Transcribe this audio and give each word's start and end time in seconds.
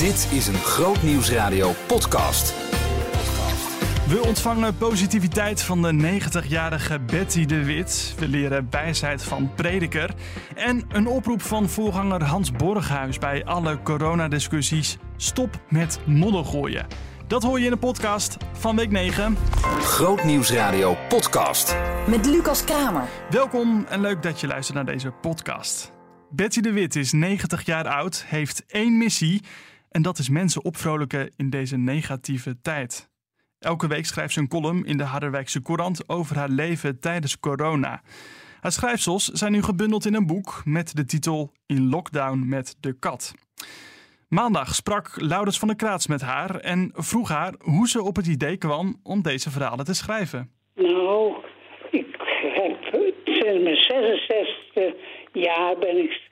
Dit 0.00 0.28
is 0.32 0.46
een 0.46 0.54
Groot 0.54 1.02
Nieuwsradio 1.02 1.72
podcast. 1.86 2.54
We 4.08 4.22
ontvangen 4.26 4.76
positiviteit 4.76 5.62
van 5.62 5.82
de 5.82 6.20
90-jarige 6.20 7.00
Betty 7.00 7.46
de 7.46 7.64
Wit. 7.64 8.14
We 8.18 8.28
leren 8.28 8.66
wijsheid 8.70 9.22
van 9.22 9.54
prediker. 9.54 10.14
En 10.54 10.84
een 10.88 11.06
oproep 11.06 11.42
van 11.42 11.68
voorganger 11.68 12.24
Hans 12.24 12.52
Borghuis 12.52 13.18
bij 13.18 13.44
alle 13.44 13.82
coronadiscussies. 13.82 14.96
Stop 15.16 15.60
met 15.68 16.00
modder 16.06 16.44
gooien. 16.44 16.86
Dat 17.26 17.42
hoor 17.42 17.58
je 17.58 17.64
in 17.64 17.70
de 17.70 17.76
podcast 17.76 18.36
van 18.52 18.76
week 18.76 18.90
9. 18.90 19.36
Groot 19.80 20.24
Nieuwsradio 20.24 20.96
podcast. 21.08 21.76
Met 22.06 22.26
Lucas 22.26 22.64
Kramer. 22.64 23.04
Welkom 23.30 23.86
en 23.88 24.00
leuk 24.00 24.22
dat 24.22 24.40
je 24.40 24.46
luistert 24.46 24.76
naar 24.76 24.94
deze 24.94 25.10
podcast. 25.10 25.92
Betty 26.30 26.60
de 26.60 26.72
Wit 26.72 26.96
is 26.96 27.12
90 27.12 27.64
jaar 27.64 27.88
oud, 27.88 28.24
heeft 28.26 28.64
één 28.66 28.98
missie. 28.98 29.42
En 29.90 30.02
dat 30.02 30.18
is 30.18 30.28
mensen 30.28 30.64
opvrolijken 30.64 31.32
in 31.36 31.50
deze 31.50 31.76
negatieve 31.76 32.60
tijd. 32.60 33.10
Elke 33.58 33.86
week 33.88 34.06
schrijft 34.06 34.32
ze 34.32 34.40
een 34.40 34.48
column 34.48 34.84
in 34.84 34.96
de 34.96 35.04
Harderwijkse 35.04 35.62
Courant 35.62 36.08
over 36.08 36.36
haar 36.36 36.48
leven 36.48 37.00
tijdens 37.00 37.40
corona. 37.40 38.02
Haar 38.60 38.72
schrijfsels 38.72 39.24
zijn 39.24 39.52
nu 39.52 39.62
gebundeld 39.62 40.06
in 40.06 40.14
een 40.14 40.26
boek 40.26 40.62
met 40.64 40.96
de 40.96 41.04
titel 41.04 41.52
In 41.66 41.88
Lockdown 41.88 42.48
met 42.48 42.76
de 42.80 42.98
kat. 42.98 43.34
Maandag 44.28 44.74
sprak 44.74 45.20
Laurens 45.20 45.58
van 45.58 45.68
der 45.68 45.76
Kraats 45.76 46.06
met 46.06 46.20
haar 46.20 46.56
en 46.56 46.90
vroeg 46.94 47.28
haar 47.28 47.54
hoe 47.58 47.88
ze 47.88 48.02
op 48.02 48.16
het 48.16 48.26
idee 48.26 48.56
kwam 48.56 49.00
om 49.02 49.22
deze 49.22 49.50
verhalen 49.50 49.84
te 49.84 49.94
schrijven. 49.94 50.50
Nou, 50.74 51.34
ik 51.90 52.16
heb 52.54 53.14
sinds 53.24 53.62
mijn 53.62 53.76
66 53.76 54.94
jaar 55.32 55.78
ben 55.78 55.96
ik 55.96 56.29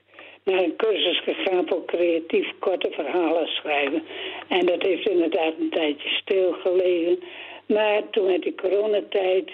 naar 0.49 0.63
een 0.63 0.77
cursus 0.77 1.21
gegaan 1.23 1.69
voor 1.69 1.85
creatief 1.85 2.53
korte 2.59 2.91
verhalen 2.91 3.47
schrijven. 3.47 4.03
En 4.49 4.67
dat 4.67 4.83
heeft 4.83 5.09
inderdaad 5.09 5.55
een 5.61 5.71
tijdje 5.71 6.09
stilgelegen. 6.09 7.19
Maar 7.67 8.11
toen 8.11 8.27
met 8.27 8.43
die 8.43 8.55
coronatijd, 8.55 9.51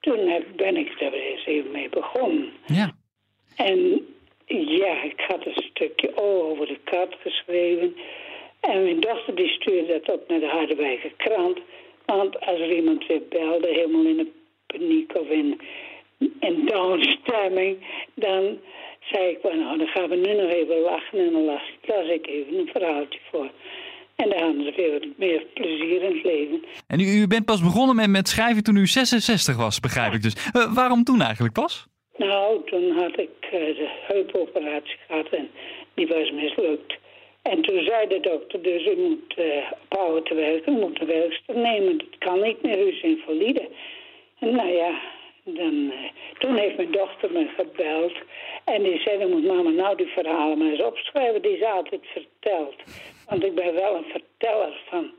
toen 0.00 0.28
heb, 0.28 0.44
ben 0.56 0.76
ik 0.76 0.98
daar 0.98 1.12
eens 1.12 1.46
even 1.46 1.70
mee 1.70 1.88
begonnen. 1.88 2.52
Ja. 2.66 2.94
En 3.56 4.06
ja, 4.56 5.02
ik 5.02 5.20
had 5.28 5.46
een 5.46 5.62
stukje 5.70 6.16
over 6.16 6.66
de 6.66 6.78
kat 6.84 7.14
geschreven. 7.20 7.96
En 8.60 8.82
mijn 8.82 9.00
dochter 9.00 9.34
die 9.34 9.48
stuurde 9.48 10.00
dat 10.04 10.16
op 10.16 10.28
naar 10.28 10.40
de 10.40 10.48
Harderwijker 10.48 11.12
krant. 11.16 11.58
Want 12.06 12.40
als 12.40 12.60
er 12.60 12.72
iemand 12.74 13.06
weer 13.06 13.22
belde, 13.28 13.68
helemaal 13.68 14.04
in 14.04 14.18
een 14.18 14.32
paniek 14.66 15.14
of 15.14 15.28
in, 15.28 15.60
in 16.40 16.66
downstemming, 16.66 17.78
dan 18.14 18.58
zei 19.10 19.28
ik, 19.30 19.42
nou, 19.42 19.78
dan 19.78 19.86
gaan 19.86 20.08
we 20.08 20.16
nu 20.16 20.34
nog 20.34 20.50
even 20.50 20.80
lachen. 20.80 21.18
En 21.18 21.32
dan 21.32 21.44
las, 21.44 21.62
las 21.82 22.08
ik 22.08 22.26
even 22.26 22.58
een 22.58 22.70
verhaaltje 22.72 23.18
voor. 23.30 23.50
En 24.16 24.30
daar 24.30 24.42
hadden 24.42 24.64
ze 24.64 24.72
veel 24.72 25.00
meer 25.16 25.46
plezier 25.54 26.02
in 26.02 26.14
het 26.14 26.24
leven. 26.24 26.64
En 26.86 27.00
u, 27.00 27.04
u 27.04 27.26
bent 27.26 27.44
pas 27.44 27.62
begonnen 27.62 27.96
met, 27.96 28.08
met 28.08 28.28
schrijven 28.28 28.62
toen 28.62 28.76
u 28.76 28.86
66 28.86 29.56
was, 29.56 29.80
begrijp 29.80 30.12
ik 30.12 30.22
dus. 30.22 30.34
Uh, 30.56 30.74
waarom 30.74 31.04
toen 31.04 31.20
eigenlijk 31.20 31.54
pas? 31.54 31.86
Nou, 32.16 32.64
toen 32.64 32.90
had 32.90 33.18
ik 33.18 33.30
uh, 33.44 33.50
de 33.50 33.88
heupoperatie 34.08 34.96
gehad 35.06 35.28
en 35.28 35.50
die 35.94 36.06
was 36.06 36.30
mislukt. 36.30 37.00
En 37.42 37.62
toen 37.62 37.82
zei 37.82 38.08
de 38.08 38.20
dokter, 38.20 38.62
dus 38.62 38.86
u 38.86 38.96
moet 38.96 39.34
uh, 39.38 39.46
ophouden 39.88 40.24
te 40.24 40.34
werken, 40.34 40.76
u 40.76 40.80
moet 40.80 41.00
een 41.00 41.06
werkster 41.06 41.56
nemen. 41.56 41.98
Dat 41.98 42.18
kan 42.18 42.42
niet 42.42 42.62
meer, 42.62 42.78
u 42.78 42.88
is 42.88 43.02
invalide. 43.02 43.68
En 44.38 44.54
nou 44.54 44.68
ja, 44.68 45.00
dan, 45.44 45.92
toen 46.38 46.56
heeft 46.56 46.76
mijn 46.76 46.92
dochter 46.92 47.32
me 47.32 47.50
gebeld. 47.56 48.12
En 48.64 48.82
die 48.82 49.00
zei, 49.00 49.18
dan 49.18 49.30
moet 49.30 49.44
mama 49.44 49.70
nou 49.70 49.96
die 49.96 50.06
verhalen 50.06 50.58
maar 50.58 50.68
eens 50.68 50.82
opschrijven 50.82 51.42
die 51.42 51.56
ze 51.56 51.68
altijd 51.68 52.06
vertelt. 52.06 52.76
Want 53.28 53.44
ik 53.44 53.54
ben 53.54 53.74
wel 53.74 53.96
een 53.96 54.10
verteller 54.10 54.80
van 54.88 55.10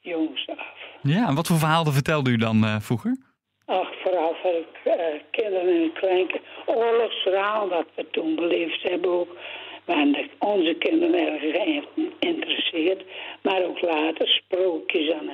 jongs 0.00 0.48
af. 0.48 0.74
Ja, 1.02 1.28
en 1.28 1.34
wat 1.34 1.46
voor 1.46 1.56
verhalen 1.56 1.92
vertelde 1.92 2.30
u 2.30 2.36
dan 2.36 2.64
uh, 2.64 2.80
vroeger? 2.80 3.16
Ach, 3.64 3.92
vooral 4.02 4.34
voor 4.42 4.64
uh, 4.84 4.94
kinderen 5.30 5.82
en 5.82 5.92
kleinkinderen. 5.92 6.42
Oorlogsverhaal, 6.66 7.68
wat 7.68 7.86
we 7.94 8.06
toen 8.10 8.34
beleefd 8.34 8.82
hebben 8.82 9.10
ook. 9.10 9.36
De, 9.84 10.28
onze 10.38 10.74
kinderen 10.74 11.26
erg 11.26 11.42
geïnteresseerd. 12.18 13.04
Maar 13.42 13.64
ook 13.64 13.80
later 13.80 14.28
sprookjes 14.28 15.12
aan 15.12 15.30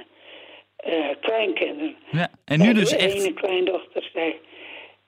uh, 0.87 1.09
kleinkinderen. 1.21 1.97
Ja, 2.11 2.29
en 2.45 2.61
nu 2.61 2.73
dus 2.73 2.91
de 2.91 2.97
echt... 2.97 3.15
Ene 3.15 3.35
kleindochter 3.35 4.11
zei... 4.13 4.35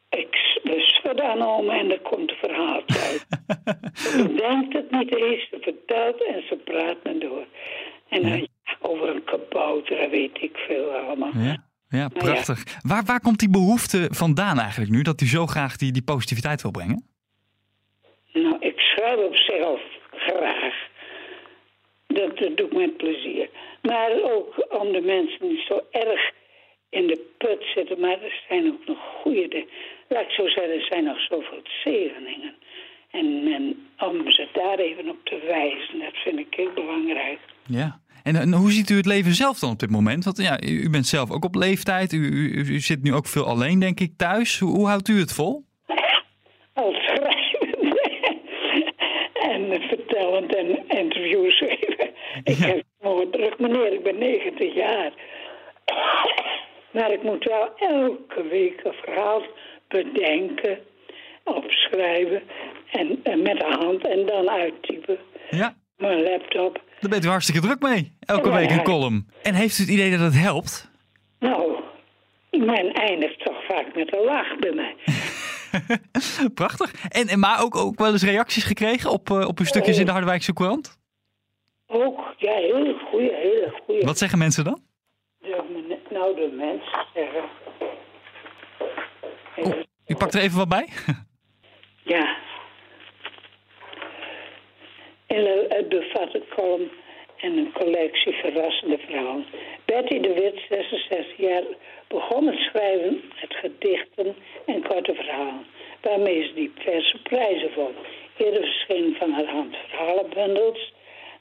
Ik 0.08 0.60
lust 0.62 1.20
aan 1.20 1.70
en 1.70 1.90
er 1.90 2.00
komt 2.00 2.30
een 2.30 2.36
verhaal 2.36 2.82
uit. 2.86 3.26
ze 4.12 4.34
denkt 4.36 4.72
het 4.72 4.90
niet 4.90 5.16
eens, 5.16 5.48
ze 5.48 5.58
vertelt 5.60 6.26
en 6.26 6.42
ze 6.48 6.56
praat 6.56 6.96
me 7.02 7.18
door. 7.18 7.44
En 8.08 8.22
dan, 8.22 8.38
ja. 8.40 8.46
over 8.80 9.08
een 9.08 9.24
kabouter, 9.24 10.10
weet 10.10 10.42
ik 10.42 10.56
veel 10.56 10.90
allemaal. 10.90 11.32
Ja. 11.34 11.68
Ja, 11.88 12.08
prachtig. 12.08 12.64
Ja. 12.64 12.78
Waar, 12.82 13.04
waar 13.04 13.20
komt 13.20 13.38
die 13.38 13.50
behoefte 13.50 14.08
vandaan 14.10 14.58
eigenlijk 14.58 14.90
nu, 14.90 15.02
dat 15.02 15.20
u 15.20 15.26
zo 15.26 15.46
graag 15.46 15.76
die, 15.76 15.92
die 15.92 16.02
positiviteit 16.02 16.62
wil 16.62 16.70
brengen? 16.70 17.08
Nou, 18.32 18.56
ik 18.60 18.78
schrijf 18.78 19.16
op 19.16 19.36
zichzelf 19.36 19.80
graag. 20.10 20.74
Dat, 22.14 22.38
dat 22.38 22.56
doe 22.56 22.66
ik 22.66 22.72
met 22.72 22.96
plezier. 22.96 23.48
Maar 23.82 24.10
ook 24.22 24.66
om 24.80 24.92
de 24.92 25.00
mensen 25.00 25.48
niet 25.48 25.64
zo 25.68 25.80
erg 25.90 26.32
in 26.90 27.06
de 27.06 27.20
put 27.38 27.62
zitten. 27.74 28.00
Maar 28.00 28.22
er 28.22 28.42
zijn 28.48 28.66
ook 28.72 28.86
nog 28.86 28.98
goede, 29.22 29.66
laat 30.08 30.22
ik 30.22 30.30
zo 30.30 30.48
zeggen, 30.48 30.74
er 30.74 30.86
zijn 30.88 31.04
nog 31.04 31.20
zoveel 31.20 31.62
zegeningen. 31.84 32.54
En, 33.10 33.52
en 33.52 33.88
om 34.08 34.30
ze 34.30 34.48
daar 34.52 34.78
even 34.78 35.08
op 35.08 35.18
te 35.24 35.40
wijzen, 35.46 35.98
dat 35.98 36.14
vind 36.14 36.38
ik 36.38 36.54
heel 36.54 36.72
belangrijk. 36.74 37.38
Ja. 37.66 38.00
En, 38.22 38.36
en, 38.36 38.52
hoe 38.52 38.70
ziet 38.70 38.90
u 38.90 38.96
het 38.96 39.06
leven 39.06 39.32
zelf 39.32 39.58
dan 39.58 39.70
op 39.70 39.78
dit 39.78 39.90
moment? 39.90 40.24
Want 40.24 40.42
ja, 40.42 40.60
u 40.62 40.90
bent 40.90 41.06
zelf 41.06 41.30
ook 41.30 41.44
op 41.44 41.54
leeftijd. 41.54 42.12
U, 42.12 42.18
u, 42.18 42.74
u 42.74 42.80
zit 42.80 43.02
nu 43.02 43.14
ook 43.14 43.26
veel 43.26 43.44
alleen, 43.44 43.78
denk 43.78 44.00
ik, 44.00 44.12
thuis. 44.16 44.58
Hoe, 44.58 44.76
hoe 44.76 44.86
houdt 44.86 45.08
u 45.08 45.18
het 45.18 45.32
vol? 45.32 45.64
Al 46.74 46.92
schrijvend 46.92 47.40
en 49.50 49.80
vertellend 49.88 50.56
en 50.56 50.88
interviews. 50.88 51.62
Ik 52.42 52.56
ja. 52.56 52.66
heb 52.66 52.82
gewoon 53.00 53.30
druk, 53.30 53.58
meneer, 53.58 53.92
ik 53.92 54.02
ben 54.02 54.18
90 54.18 54.74
jaar. 54.74 55.12
Maar 56.90 57.12
ik 57.12 57.22
moet 57.22 57.44
wel 57.44 57.76
elke 57.76 58.42
week 58.50 58.80
een 58.84 58.92
verhaal 58.92 59.42
bedenken, 59.88 60.78
opschrijven 61.44 62.42
en, 62.90 63.20
en 63.22 63.42
met 63.42 63.58
de 63.58 63.76
hand 63.80 64.06
en 64.06 64.26
dan 64.26 64.50
uittypen. 64.50 65.18
Ja. 65.50 65.76
Mijn 65.96 66.22
laptop. 66.22 66.82
Daar 67.00 67.10
bent 67.10 67.24
u 67.24 67.28
hartstikke 67.28 67.60
druk 67.60 67.80
mee. 67.80 68.12
Elke 68.20 68.48
ja, 68.48 68.54
week 68.54 68.70
een 68.70 68.82
column. 68.82 69.28
En 69.42 69.54
heeft 69.54 69.78
u 69.78 69.82
het 69.82 69.92
idee 69.92 70.10
dat 70.10 70.20
het 70.20 70.38
helpt? 70.38 70.90
Nou, 71.38 71.80
men 72.50 72.92
eindigt 72.92 73.44
toch 73.44 73.64
vaak 73.68 73.94
met 73.94 74.14
een 74.14 74.24
lach 74.24 74.58
bij 74.58 74.72
mij. 74.72 74.94
Prachtig. 76.54 76.92
En, 77.08 77.28
en, 77.28 77.38
maar 77.38 77.62
ook, 77.62 77.76
ook 77.76 77.98
wel 77.98 78.12
eens 78.12 78.24
reacties 78.24 78.64
gekregen 78.64 79.10
op, 79.10 79.30
uh, 79.30 79.48
op 79.48 79.58
uw 79.58 79.64
stukjes 79.64 79.98
in 79.98 80.04
de 80.04 80.10
Harderwijkse 80.10 80.52
Courant? 80.52 80.99
Ook, 81.92 82.34
ja, 82.36 82.52
hele 82.52 82.98
goede, 83.10 83.34
hele 83.34 83.72
goede. 83.84 84.06
Wat 84.06 84.18
zeggen 84.18 84.38
mensen 84.38 84.64
dan? 84.64 84.80
De, 85.38 85.98
nou, 86.10 86.34
de 86.34 86.50
mensen 86.56 87.06
zeggen... 87.14 87.42
Oh, 89.56 89.80
u 90.06 90.14
pakt 90.16 90.34
er 90.34 90.40
even 90.40 90.58
wat 90.58 90.68
bij? 90.68 90.88
ja. 92.14 92.36
En 95.26 95.66
het 95.68 95.88
bevat 95.88 96.34
een 96.34 96.44
column 96.54 96.90
en 97.36 97.56
een 97.56 97.72
collectie 97.72 98.32
verrassende 98.32 98.98
verhalen. 98.98 99.46
Betty 99.84 100.20
de 100.20 100.32
Wit, 100.32 100.60
66 100.68 101.36
jaar, 101.36 101.62
begon 102.08 102.46
het 102.46 102.58
schrijven 102.58 103.22
met 103.40 103.54
gedichten 103.54 104.36
en 104.66 104.82
korte 104.82 105.14
verhalen. 105.14 105.66
Waarmee 106.00 106.42
ze 106.42 106.54
diverse 106.54 107.22
prijzen 107.22 107.70
won. 107.74 107.94
Eerder 108.36 108.60
verschenen 108.60 109.14
van 109.14 109.32
haar 109.32 109.46
hand 109.46 109.76
verhalenbundels. 109.88 110.92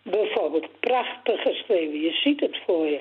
Bijvoorbeeld 0.10 0.80
prachtig 0.80 1.42
geschreven, 1.42 2.02
je 2.02 2.12
ziet 2.12 2.40
het 2.40 2.58
voor 2.66 2.86
je. 2.86 3.00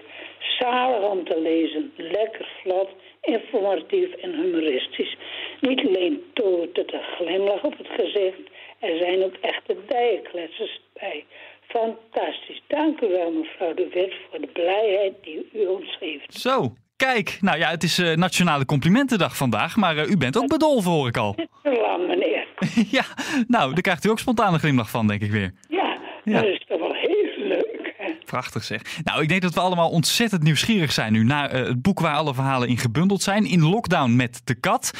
Zalig 0.59 1.11
om 1.11 1.25
te 1.25 1.41
lezen, 1.41 1.93
lekker 1.97 2.49
vlot, 2.63 2.89
informatief 3.21 4.13
en 4.13 4.33
humoristisch. 4.35 5.17
Niet 5.61 5.87
alleen 5.87 6.23
toont 6.33 6.77
het 6.77 6.93
een 6.93 7.03
glimlach 7.17 7.63
op 7.63 7.79
het 7.79 7.89
gezicht, 7.89 8.41
er 8.79 8.99
zijn 8.99 9.25
ook 9.25 9.35
echte 9.41 9.77
dijenkletsers 9.87 10.81
bij. 10.93 11.25
Fantastisch. 11.69 12.63
Dank 12.67 13.01
u 13.01 13.09
wel, 13.09 13.33
mevrouw 13.33 13.75
de 13.75 13.89
Wit, 13.93 14.15
voor 14.31 14.41
de 14.41 14.47
blijheid 14.47 15.15
die 15.23 15.49
u 15.53 15.67
ons 15.67 15.97
geeft. 15.97 16.35
Zo, 16.35 16.73
kijk. 16.97 17.39
Nou 17.41 17.59
ja, 17.59 17.71
het 17.71 17.83
is 17.83 17.99
uh, 17.99 18.15
Nationale 18.17 18.65
Complimentendag 18.65 19.37
vandaag, 19.37 19.77
maar 19.77 19.97
uh, 19.97 20.11
u 20.11 20.17
bent 20.17 20.39
ook 20.39 20.49
bedolven, 20.49 20.91
hoor 20.91 21.09
ik 21.09 21.17
al. 21.17 21.35
Lang, 21.63 22.07
meneer. 22.07 22.47
ja, 22.99 23.05
nou, 23.47 23.73
daar 23.73 23.83
krijgt 23.83 24.05
u 24.05 24.09
ook 24.09 24.19
spontaan 24.19 24.53
een 24.53 24.59
glimlach 24.59 24.91
van, 24.91 25.07
denk 25.07 25.23
ik 25.23 25.31
weer. 25.31 25.53
Ja, 25.69 25.99
ja. 26.25 26.41
dat 26.41 26.51
is 26.51 26.65
toch 26.69 26.81
wel 26.81 26.95
heel 26.95 27.33
leuk. 27.37 27.95
Hè? 27.97 28.13
Prachtig 28.29 28.65
zeg. 28.65 28.83
Nou, 29.05 29.23
ik 29.23 29.29
denk 29.29 29.43
dat 29.43 29.55
we 29.55 29.61
allemaal 29.61 29.91
ontzettend 29.91 30.43
nieuwsgierig 30.43 30.93
zijn 30.93 31.13
nu 31.13 31.25
naar 31.25 31.55
uh, 31.55 31.67
het 31.67 31.83
boek 31.83 32.01
waar 32.01 32.15
alle 32.15 32.35
verhalen 32.35 32.69
in 32.69 32.77
gebundeld 32.79 33.23
zijn. 33.23 33.45
In 33.45 33.63
Lockdown 33.63 34.17
met 34.17 34.41
de 34.45 34.55
kat. 34.55 34.91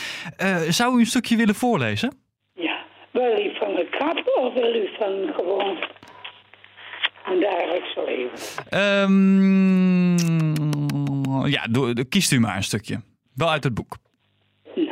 zou 0.69 0.97
u 0.97 0.99
een 1.01 1.07
stukje 1.07 1.37
willen 1.37 1.55
voorlezen? 1.55 2.19
Ja, 2.55 2.85
wil 3.11 3.39
u 3.39 3.55
van 3.59 3.75
de 3.75 3.89
kat 3.99 4.37
of 4.37 4.55
wil 4.55 4.75
u 4.75 4.89
van 4.99 5.33
gewoon 5.35 5.77
Aan 7.25 7.41
dagelijkse 7.41 8.05
leven. 8.07 8.39
Ehm, 8.69 10.17
ja, 11.47 11.67
kiest 12.09 12.33
u 12.33 12.41
maar 12.41 12.57
een 12.57 12.63
stukje. 12.63 13.01
Wel 13.35 13.51
uit 13.51 13.65
het 13.65 13.75
boek. 13.75 13.97
Nou, 14.75 14.89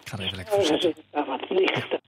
Ik 0.00 0.08
ga 0.08 0.16
er 0.16 0.24
even 0.24 0.36
lekker 0.36 0.54
oh, 0.54 0.60
voor 0.64 0.80
zitten. 0.80 1.04
wat 1.12 1.44
lichter. 1.48 2.00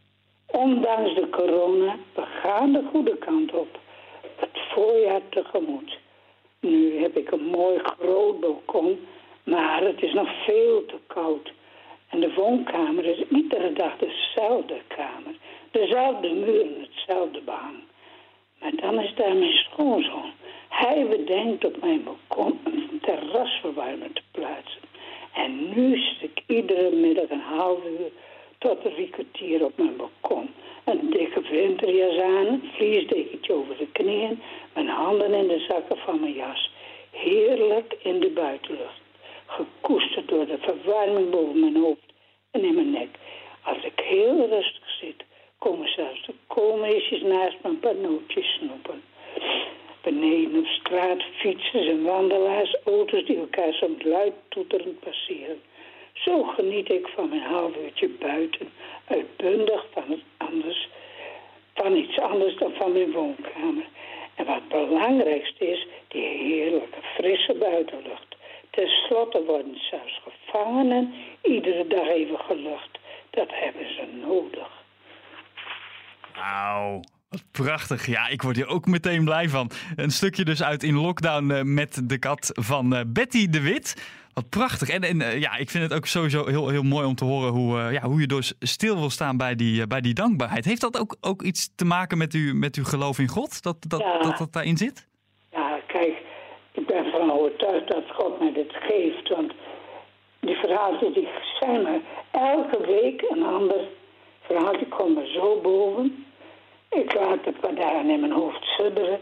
Ondanks 0.55 1.15
de 1.15 1.29
corona, 1.31 1.97
we 2.15 2.23
gaan 2.23 2.73
de 2.73 2.83
goede 2.91 3.17
kant 3.17 3.53
op. 3.53 3.79
Het 4.37 4.59
voorjaar 4.75 5.21
tegemoet. 5.29 5.99
Nu 6.61 6.99
heb 7.01 7.17
ik 7.17 7.31
een 7.31 7.45
mooi 7.45 7.79
groot 7.79 8.41
balkon, 8.41 9.06
maar 9.45 9.83
het 9.83 10.03
is 10.03 10.12
nog 10.12 10.29
veel 10.45 10.85
te 10.87 10.99
koud. 11.06 11.53
En 12.09 12.21
de 12.21 12.35
woonkamer 12.35 13.05
is 13.05 13.29
iedere 13.29 13.73
dag 13.73 13.97
dezelfde 13.97 14.81
kamer. 14.87 15.35
Dezelfde 15.71 16.33
muren, 16.33 16.81
hetzelfde 16.81 17.41
behang. 17.41 17.79
Maar 18.61 18.75
dan 18.77 19.01
is 19.01 19.15
daar 19.15 19.37
mijn 19.37 19.53
schoonzoon. 19.53 20.33
Hij 20.69 21.06
bedenkt 21.09 21.65
op 21.65 21.81
mijn 21.81 22.05
balkon 22.05 22.61
een 22.65 23.01
terrasverwarmer 23.03 24.12
te 24.12 24.23
plaatsen. 24.31 24.83
En 25.33 25.75
nu 25.75 25.99
zit 25.99 26.23
ik 26.23 26.43
iedere 26.47 26.91
middag 26.91 27.31
een 27.31 27.41
half 27.41 27.85
uur 27.85 28.11
tot 28.64 28.84
een 28.84 28.93
drie 28.93 29.11
kwartier 29.11 29.64
op 29.64 29.76
mijn 29.76 29.96
balkon. 29.96 30.49
Een 30.84 31.11
dikke 31.11 31.40
winterjas 31.40 32.19
aan, 32.22 32.46
een 32.46 32.70
vliesdekentje 32.75 33.52
over 33.52 33.76
de 33.76 33.87
knieën, 33.93 34.43
mijn 34.75 34.88
handen 34.88 35.32
in 35.32 35.49
de 35.49 35.64
zakken 35.69 35.96
van 35.96 36.20
mijn 36.20 36.32
jas. 36.32 36.70
Heerlijk 37.11 37.96
in 38.02 38.20
de 38.20 38.31
buitenlucht. 38.31 39.00
Gekoesterd 39.46 40.28
door 40.28 40.46
de 40.46 40.58
verwarming 40.58 41.31
boven 41.31 41.61
mijn 41.61 41.76
hoofd 41.76 42.12
en 42.50 42.64
in 42.64 42.75
mijn 42.75 42.90
nek. 42.90 43.08
Als 43.62 43.84
ik 43.84 44.00
heel 44.05 44.49
rustig 44.49 44.90
zit, 45.00 45.25
komen 45.58 45.88
zelfs 45.88 46.26
de 46.26 46.34
koolmeesjes 46.46 47.22
naast 47.22 47.56
me 47.62 47.69
een 47.69 47.81
paar 47.81 47.96
nootjes 47.96 48.55
snoepen. 48.55 49.02
Beneden 50.02 50.58
op 50.58 50.67
straat 50.67 51.22
fietsers 51.22 51.87
en 51.87 52.02
wandelaars, 52.02 52.76
auto's 52.84 53.25
die 53.25 53.38
elkaar 53.38 53.72
soms 53.72 54.02
luid 54.02 54.32
toeterend 54.49 55.00
passeren. 55.00 55.60
Zo 56.25 56.43
geniet 56.43 56.91
ik 56.91 57.09
van 57.15 57.29
mijn 57.29 57.43
half 57.43 57.76
uurtje 57.76 58.09
buiten, 58.09 58.73
uitbundig 59.05 59.87
van, 59.93 60.03
het 60.09 60.23
anders, 60.37 60.88
van 61.75 61.97
iets 61.97 62.19
anders 62.19 62.56
dan 62.56 62.73
van 62.73 62.93
mijn 62.93 63.12
woonkamer. 63.12 63.85
En 64.35 64.44
wat 64.47 64.55
het 64.55 64.69
belangrijkste 64.69 65.71
is, 65.71 65.87
die 66.09 66.26
heerlijke 66.26 67.03
frisse 67.15 67.55
buitenlucht. 67.55 68.37
Ten 68.71 68.88
slotte 68.88 69.44
worden 69.44 69.79
zelfs 69.91 70.21
gevangenen 70.23 71.15
iedere 71.43 71.87
dag 71.87 72.09
even 72.09 72.38
gelucht. 72.38 72.99
Dat 73.31 73.49
hebben 73.50 73.94
ze 73.94 74.06
nodig. 74.27 74.82
Wauw. 76.35 77.00
Wat 77.34 77.66
prachtig. 77.66 78.06
Ja, 78.06 78.28
ik 78.28 78.42
word 78.42 78.56
hier 78.56 78.66
ook 78.66 78.86
meteen 78.86 79.25
blij 79.25 79.48
van. 79.48 79.70
Een 79.96 80.10
stukje 80.10 80.44
dus 80.44 80.62
uit 80.62 80.82
In 80.82 80.94
Lockdown 80.94 81.50
eh, 81.50 81.62
met 81.62 82.08
de 82.08 82.19
kat 82.19 82.50
van 82.52 82.94
eh, 82.94 83.00
Betty 83.06 83.48
de 83.48 83.60
Wit. 83.60 84.12
Wat 84.32 84.48
prachtig. 84.48 84.88
En, 84.88 85.02
en 85.02 85.20
eh, 85.20 85.40
ja, 85.40 85.56
ik 85.56 85.70
vind 85.70 85.84
het 85.84 85.94
ook 85.94 86.06
sowieso 86.06 86.46
heel, 86.46 86.69
heel 86.69 86.82
mooi 86.82 87.06
om 87.06 87.14
te 87.14 87.25
horen 87.25 87.52
hoe, 87.52 87.78
ja, 87.92 88.02
hoe 88.02 88.20
je 88.20 88.26
dus 88.26 88.54
stil 88.60 88.96
wil 88.96 89.10
staan 89.10 89.36
bij 89.36 89.54
die, 89.54 89.86
bij 89.86 90.00
die 90.00 90.14
dankbaarheid. 90.14 90.64
Heeft 90.64 90.81
dat 90.81 90.98
ook, 90.98 91.16
ook 91.20 91.42
iets 91.42 91.75
te 91.75 91.84
maken 91.84 92.19
met, 92.19 92.34
u, 92.34 92.54
met 92.54 92.76
uw 92.76 92.84
geloof 92.84 93.19
in 93.19 93.28
God? 93.28 93.62
Dat 93.62 93.76
dat, 93.88 94.00
Ja. 94.00 94.19
dat, 94.19 94.38
dat 94.38 94.52
daarin 94.52 94.76
zit? 94.76 95.06
Ja, 95.50 95.81
kijk, 95.86 96.14
ik 96.72 96.86
ben 96.86 97.10
van 97.10 97.32
overtuigd 97.32 97.88
dat 97.88 98.04
God 98.08 98.38
mij 98.38 98.52
dit 98.52 98.72
geeft. 98.72 99.28
Want 99.28 99.52
die 100.40 100.56
verhalen 100.56 101.12
die 101.12 101.28
zijn 101.60 101.82
me 101.82 102.00
elke 102.31 102.86
week 102.86 103.25
een 103.28 103.42
ander 103.42 103.81
verhaal. 104.42 104.72
Die 104.72 104.88
komt 104.88 105.14
me 105.14 105.32
zo 105.34 105.60
boven. 105.60 106.25
Ik 106.94 107.14
laat 107.14 107.44
het 107.44 107.61
wat 107.61 107.76
daar 107.76 108.06
in 108.06 108.20
mijn 108.20 108.32
hoofd 108.32 108.64
sudderen. 108.64 109.20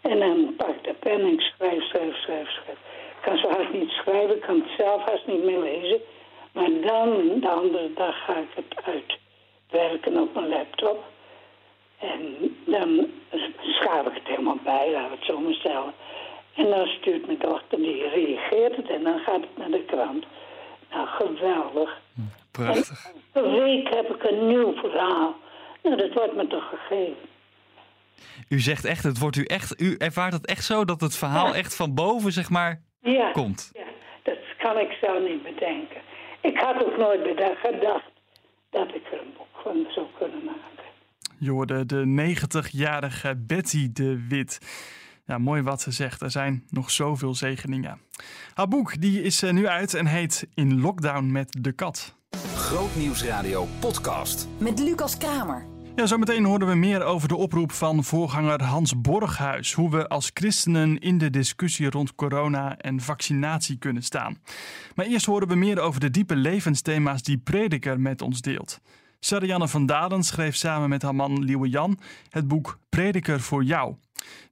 En 0.00 0.18
dan 0.18 0.54
pak 0.56 0.68
ik 0.68 0.84
de 0.84 0.94
pen 0.94 1.20
en 1.20 1.32
ik 1.32 1.40
schrijf, 1.40 1.82
schrijf, 1.82 2.16
schrijf, 2.16 2.48
schrijf. 2.48 2.78
Ik 3.16 3.24
kan 3.24 3.38
zo 3.38 3.48
hard 3.48 3.72
niet 3.72 3.90
schrijven, 3.90 4.36
ik 4.36 4.40
kan 4.40 4.56
het 4.56 4.70
zelf 4.76 5.02
haast 5.04 5.26
niet 5.26 5.44
meer 5.44 5.58
lezen. 5.58 6.00
Maar 6.52 6.70
dan, 6.80 7.40
de 7.40 7.48
andere 7.48 7.92
dag, 7.94 8.24
ga 8.24 8.36
ik 8.36 8.48
het 8.54 8.84
uitwerken 8.84 10.20
op 10.20 10.34
mijn 10.34 10.48
laptop. 10.48 11.04
En 11.98 12.20
dan 12.64 13.10
schaaf 13.60 14.06
ik 14.06 14.14
het 14.14 14.26
helemaal 14.26 14.58
bij, 14.64 14.90
laten 14.92 15.10
we 15.10 15.16
het 15.16 15.24
zo 15.24 15.40
maar 15.40 15.54
stellen. 15.54 15.94
En 16.54 16.70
dan 16.70 16.86
stuurt 16.86 17.26
mijn 17.26 17.38
dochter, 17.38 17.78
die 17.78 18.08
reageert 18.08 18.76
het 18.76 18.90
en 18.90 19.02
dan 19.02 19.18
gaat 19.18 19.40
het 19.40 19.56
naar 19.56 19.70
de 19.70 19.84
krant. 19.84 20.24
Nou, 20.90 21.06
geweldig. 21.06 22.00
Prachtig. 22.50 23.12
Per 23.32 23.50
week 23.50 23.94
heb 23.94 24.14
ik 24.14 24.30
een 24.30 24.46
nieuw 24.46 24.72
verhaal. 24.74 25.36
Nou, 25.82 25.96
dat 25.96 26.12
wordt 26.14 26.36
me 26.36 26.46
toch 26.46 26.68
gegeven. 26.68 27.28
U 28.48 28.60
zegt 28.60 28.84
echt, 28.84 29.02
het 29.04 29.18
wordt 29.18 29.36
u 29.36 29.44
echt, 29.44 29.80
u 29.80 29.94
ervaart 29.96 30.32
het 30.32 30.46
echt 30.46 30.64
zo 30.64 30.84
dat 30.84 31.00
het 31.00 31.16
verhaal 31.16 31.46
Ja. 31.46 31.54
echt 31.54 31.76
van 31.76 31.94
boven, 31.94 32.32
zeg 32.32 32.50
maar, 32.50 32.82
Ja, 33.02 33.30
komt. 33.32 33.70
ja, 33.72 33.84
dat 34.22 34.38
kan 34.58 34.78
ik 34.78 34.96
zelf 35.00 35.28
niet 35.28 35.42
bedenken. 35.42 36.00
Ik 36.40 36.58
had 36.58 36.84
ook 36.84 36.96
nooit 36.96 37.22
bedacht, 37.22 37.58
gedacht 37.58 38.04
dat 38.70 38.88
ik 38.94 39.06
er 39.12 39.20
een 39.20 39.32
boek 39.36 39.62
van 39.62 39.86
zou 39.88 40.06
kunnen 40.18 40.44
maken. 40.44 40.62
Je 41.38 41.50
hoorde 41.50 41.86
de 41.86 42.04
90-jarige 42.06 43.36
Betty 43.36 43.88
de 43.92 44.26
Wit. 44.28 44.58
Ja, 45.26 45.38
mooi 45.38 45.62
wat 45.62 45.80
ze 45.80 45.90
zegt. 45.90 46.20
Er 46.20 46.30
zijn 46.30 46.64
nog 46.70 46.90
zoveel 46.90 47.34
zegeningen. 47.34 48.00
Haar 48.54 48.68
boek 48.68 49.00
die 49.00 49.22
is 49.22 49.42
eh, 49.42 49.50
nu 49.52 49.66
uit 49.66 49.94
en 49.94 50.06
heet 50.06 50.48
In 50.54 50.80
Lockdown 50.80 51.32
met 51.32 51.56
de 51.60 51.72
kat. 51.72 52.16
Grootnieuwsradio 52.68 53.66
podcast. 53.80 54.48
Met 54.58 54.78
Lucas 54.78 55.16
Kramer. 55.16 55.66
Ja, 55.96 56.06
zometeen 56.06 56.44
horen 56.44 56.66
we 56.66 56.74
meer 56.74 57.04
over 57.04 57.28
de 57.28 57.36
oproep 57.36 57.72
van 57.72 58.04
voorganger 58.04 58.62
Hans 58.62 59.00
Borghuis. 59.00 59.72
Hoe 59.72 59.90
we 59.90 60.08
als 60.08 60.30
christenen 60.34 60.98
in 60.98 61.18
de 61.18 61.30
discussie 61.30 61.90
rond 61.90 62.14
corona 62.14 62.76
en 62.76 63.00
vaccinatie 63.00 63.78
kunnen 63.78 64.02
staan. 64.02 64.38
Maar 64.94 65.06
eerst 65.06 65.26
horen 65.26 65.48
we 65.48 65.54
meer 65.54 65.80
over 65.80 66.00
de 66.00 66.10
diepe 66.10 66.36
levensthema's 66.36 67.22
die 67.22 67.38
Prediker 67.38 68.00
met 68.00 68.22
ons 68.22 68.40
deelt. 68.40 68.80
Sarianne 69.20 69.68
van 69.68 69.86
Dalen 69.86 70.22
schreef 70.22 70.56
samen 70.56 70.88
met 70.88 71.02
haar 71.02 71.14
man 71.14 71.44
Liewe 71.44 71.68
Jan 71.68 71.98
het 72.30 72.48
boek 72.48 72.78
Prediker 72.88 73.40
voor 73.40 73.64
jou. 73.64 73.94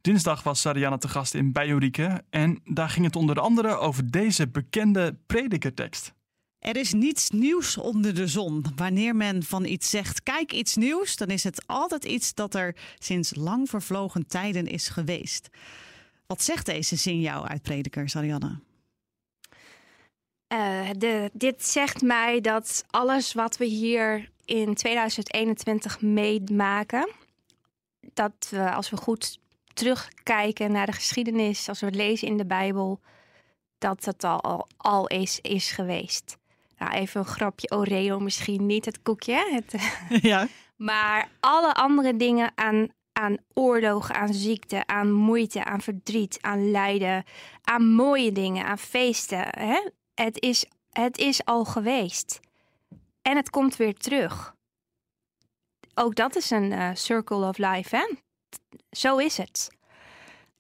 Dinsdag 0.00 0.42
was 0.42 0.60
Sarianne 0.60 0.98
te 0.98 1.08
gast 1.08 1.34
in 1.34 1.52
Bijorieke 1.52 2.22
en 2.30 2.60
daar 2.64 2.88
ging 2.88 3.04
het 3.04 3.16
onder 3.16 3.40
andere 3.40 3.76
over 3.76 4.10
deze 4.10 4.48
bekende 4.48 5.18
predikertekst. 5.26 6.14
Er 6.58 6.76
is 6.76 6.92
niets 6.92 7.30
nieuws 7.30 7.76
onder 7.76 8.14
de 8.14 8.26
zon. 8.26 8.64
Wanneer 8.76 9.16
men 9.16 9.42
van 9.42 9.64
iets 9.64 9.90
zegt, 9.90 10.22
kijk 10.22 10.52
iets 10.52 10.76
nieuws, 10.76 11.16
dan 11.16 11.28
is 11.28 11.44
het 11.44 11.66
altijd 11.66 12.04
iets 12.04 12.34
dat 12.34 12.54
er 12.54 12.76
sinds 12.98 13.34
lang 13.34 13.68
vervlogen 13.68 14.26
tijden 14.26 14.66
is 14.66 14.88
geweest. 14.88 15.48
Wat 16.26 16.42
zegt 16.42 16.66
deze 16.66 16.96
zin 16.96 17.20
jou 17.20 17.46
uit 17.46 17.62
Prediker, 17.62 18.08
Sarianne? 18.08 18.58
Eh, 20.46 20.90
dit 21.32 21.64
zegt 21.64 22.02
mij 22.02 22.40
dat 22.40 22.84
alles 22.90 23.32
wat 23.32 23.56
we 23.56 23.64
hier 23.64 24.30
in 24.44 24.74
2021 24.74 26.00
meemaken, 26.00 27.10
dat 28.14 28.48
we 28.50 28.72
als 28.72 28.90
we 28.90 28.96
goed 28.96 29.38
terugkijken 29.72 30.72
naar 30.72 30.86
de 30.86 30.92
geschiedenis, 30.92 31.68
als 31.68 31.80
we 31.80 31.90
lezen 31.90 32.28
in 32.28 32.36
de 32.36 32.46
Bijbel, 32.46 33.00
dat 33.78 34.24
al, 34.24 34.40
al, 34.40 34.66
al 34.76 35.06
is, 35.06 35.40
is 35.40 35.70
geweest. 35.70 36.36
Nou, 36.76 36.92
even 36.92 37.20
een 37.20 37.26
grapje 37.26 37.70
Oreo 37.70 38.18
misschien 38.18 38.66
niet, 38.66 38.84
het 38.84 39.02
koekje. 39.02 39.48
Het, 39.50 39.74
ja. 40.30 40.46
maar 40.76 41.28
alle 41.40 41.74
andere 41.74 42.16
dingen 42.16 42.52
aan, 42.54 42.88
aan 43.12 43.36
oorlog, 43.54 44.12
aan 44.12 44.34
ziekte, 44.34 44.86
aan 44.86 45.12
moeite, 45.12 45.64
aan 45.64 45.80
verdriet, 45.80 46.38
aan 46.40 46.70
lijden, 46.70 47.24
aan 47.62 47.86
mooie 47.86 48.32
dingen, 48.32 48.66
aan 48.66 48.78
feesten. 48.78 49.46
Hè? 49.50 49.88
Het, 50.14 50.40
is, 50.40 50.66
het 50.90 51.18
is 51.18 51.44
al 51.44 51.64
geweest. 51.64 52.40
En 53.22 53.36
het 53.36 53.50
komt 53.50 53.76
weer 53.76 53.94
terug. 53.94 54.54
Ook 55.94 56.14
dat 56.14 56.36
is 56.36 56.50
een 56.50 56.72
eh, 56.72 56.90
circle 56.94 57.48
of 57.48 57.58
life, 57.58 57.96
hè? 57.96 58.14
Zo 58.90 59.16
is 59.16 59.36
het. 59.36 59.75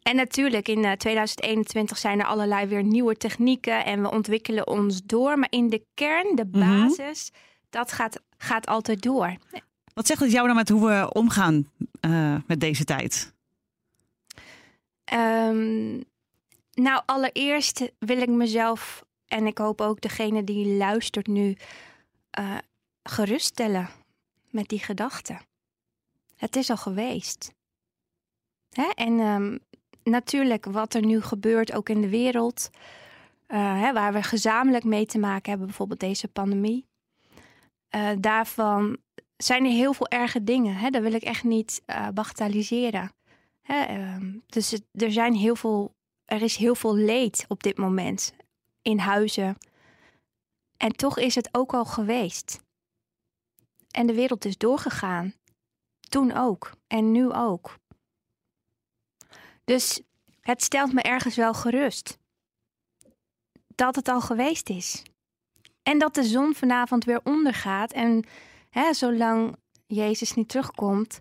En 0.06 0.16
natuurlijk, 0.16 0.68
in 0.68 0.84
eh, 0.84 0.92
2021 0.92 1.98
zijn 1.98 2.20
er 2.20 2.26
allerlei 2.26 2.66
weer 2.66 2.82
nieuwe 2.82 3.16
technieken 3.16 3.84
en 3.84 4.02
we 4.02 4.10
ontwikkelen 4.10 4.66
ons 4.66 5.02
door. 5.04 5.38
Maar 5.38 5.50
in 5.50 5.68
de 5.68 5.84
kern, 5.94 6.36
de 6.36 6.44
Mhm. 6.50 6.60
basis, 6.60 7.30
dat 7.70 7.92
gaat, 7.92 8.20
gaat 8.38 8.66
altijd 8.66 9.02
door. 9.02 9.36
Wat 9.94 10.06
zegt 10.06 10.20
het 10.20 10.32
jou 10.32 10.46
dan 10.46 10.56
met 10.56 10.68
hoe 10.68 10.86
we 10.86 11.12
omgaan 11.12 11.70
eh, 12.00 12.36
met 12.46 12.60
deze 12.60 12.84
tijd? 12.84 13.34
Ehm, 15.04 15.94
nou, 16.72 17.02
allereerst 17.06 17.90
wil 17.98 18.18
ik 18.20 18.28
mezelf 18.28 19.04
en 19.26 19.46
ik 19.46 19.58
hoop 19.58 19.80
ook 19.80 20.00
degene 20.00 20.44
die 20.44 20.76
luistert 20.76 21.26
nu 21.26 21.56
eh, 22.30 22.56
geruststellen 23.02 23.88
met 24.50 24.68
die 24.68 24.78
gedachte. 24.78 25.38
Het 26.36 26.56
is 26.56 26.70
al 26.70 26.76
geweest. 26.76 27.54
Hè? 28.70 28.90
En 28.94 29.20
ehm, 29.20 29.58
natuurlijk 30.06 30.64
wat 30.64 30.94
er 30.94 31.04
nu 31.06 31.20
gebeurt, 31.22 31.72
ook 31.72 31.88
in 31.88 32.00
de 32.00 32.08
wereld, 32.08 32.70
eh, 33.46 33.80
hè, 33.80 33.92
waar 33.92 34.12
we 34.12 34.22
gezamenlijk 34.22 34.84
mee 34.84 35.06
te 35.06 35.18
maken 35.18 35.48
hebben, 35.50 35.66
bijvoorbeeld 35.66 36.00
deze 36.00 36.28
pandemie. 36.28 36.86
eh, 37.88 38.10
daarvan 38.18 38.98
zijn 39.36 39.64
er 39.64 39.70
heel 39.70 39.92
veel 39.92 40.08
erge 40.08 40.44
dingen. 40.44 40.76
Hè? 40.76 40.90
Dat 40.90 41.02
wil 41.02 41.12
ik 41.12 41.22
echt 41.22 41.44
niet 41.44 41.82
uh, 41.86 42.08
bagatelliseren. 42.08 43.12
Hè? 43.62 43.84
Ehm, 43.84 44.38
dus 44.46 44.78
er, 44.92 45.12
zijn 45.12 45.34
heel 45.34 45.56
veel, 45.56 45.94
er 46.24 46.42
is 46.42 46.56
heel 46.56 46.74
veel 46.74 46.94
leed 46.94 47.44
op 47.48 47.62
dit 47.62 47.76
moment 47.76 48.34
in 48.82 48.98
huizen. 48.98 49.56
En 50.76 50.92
toch 50.92 51.18
is 51.18 51.34
het 51.34 51.48
ook 51.52 51.74
al 51.74 51.84
geweest. 51.84 52.60
En 53.90 54.06
de 54.06 54.14
wereld 54.14 54.44
is 54.44 54.58
doorgegaan. 54.58 55.34
Toen 56.08 56.32
ook. 56.32 56.72
En 56.86 57.12
nu 57.12 57.32
ook. 57.32 57.78
Dus 59.66 60.00
het 60.40 60.62
stelt 60.62 60.92
me 60.92 61.02
ergens 61.02 61.36
wel 61.36 61.54
gerust. 61.54 62.18
Dat 63.74 63.96
het 63.96 64.08
al 64.08 64.20
geweest 64.20 64.68
is. 64.68 65.02
En 65.82 65.98
dat 65.98 66.14
de 66.14 66.24
zon 66.24 66.54
vanavond 66.54 67.04
weer 67.04 67.20
ondergaat. 67.24 67.92
En 67.92 68.24
hè, 68.70 68.94
zolang 68.94 69.56
Jezus 69.86 70.34
niet 70.34 70.48
terugkomt 70.48 71.20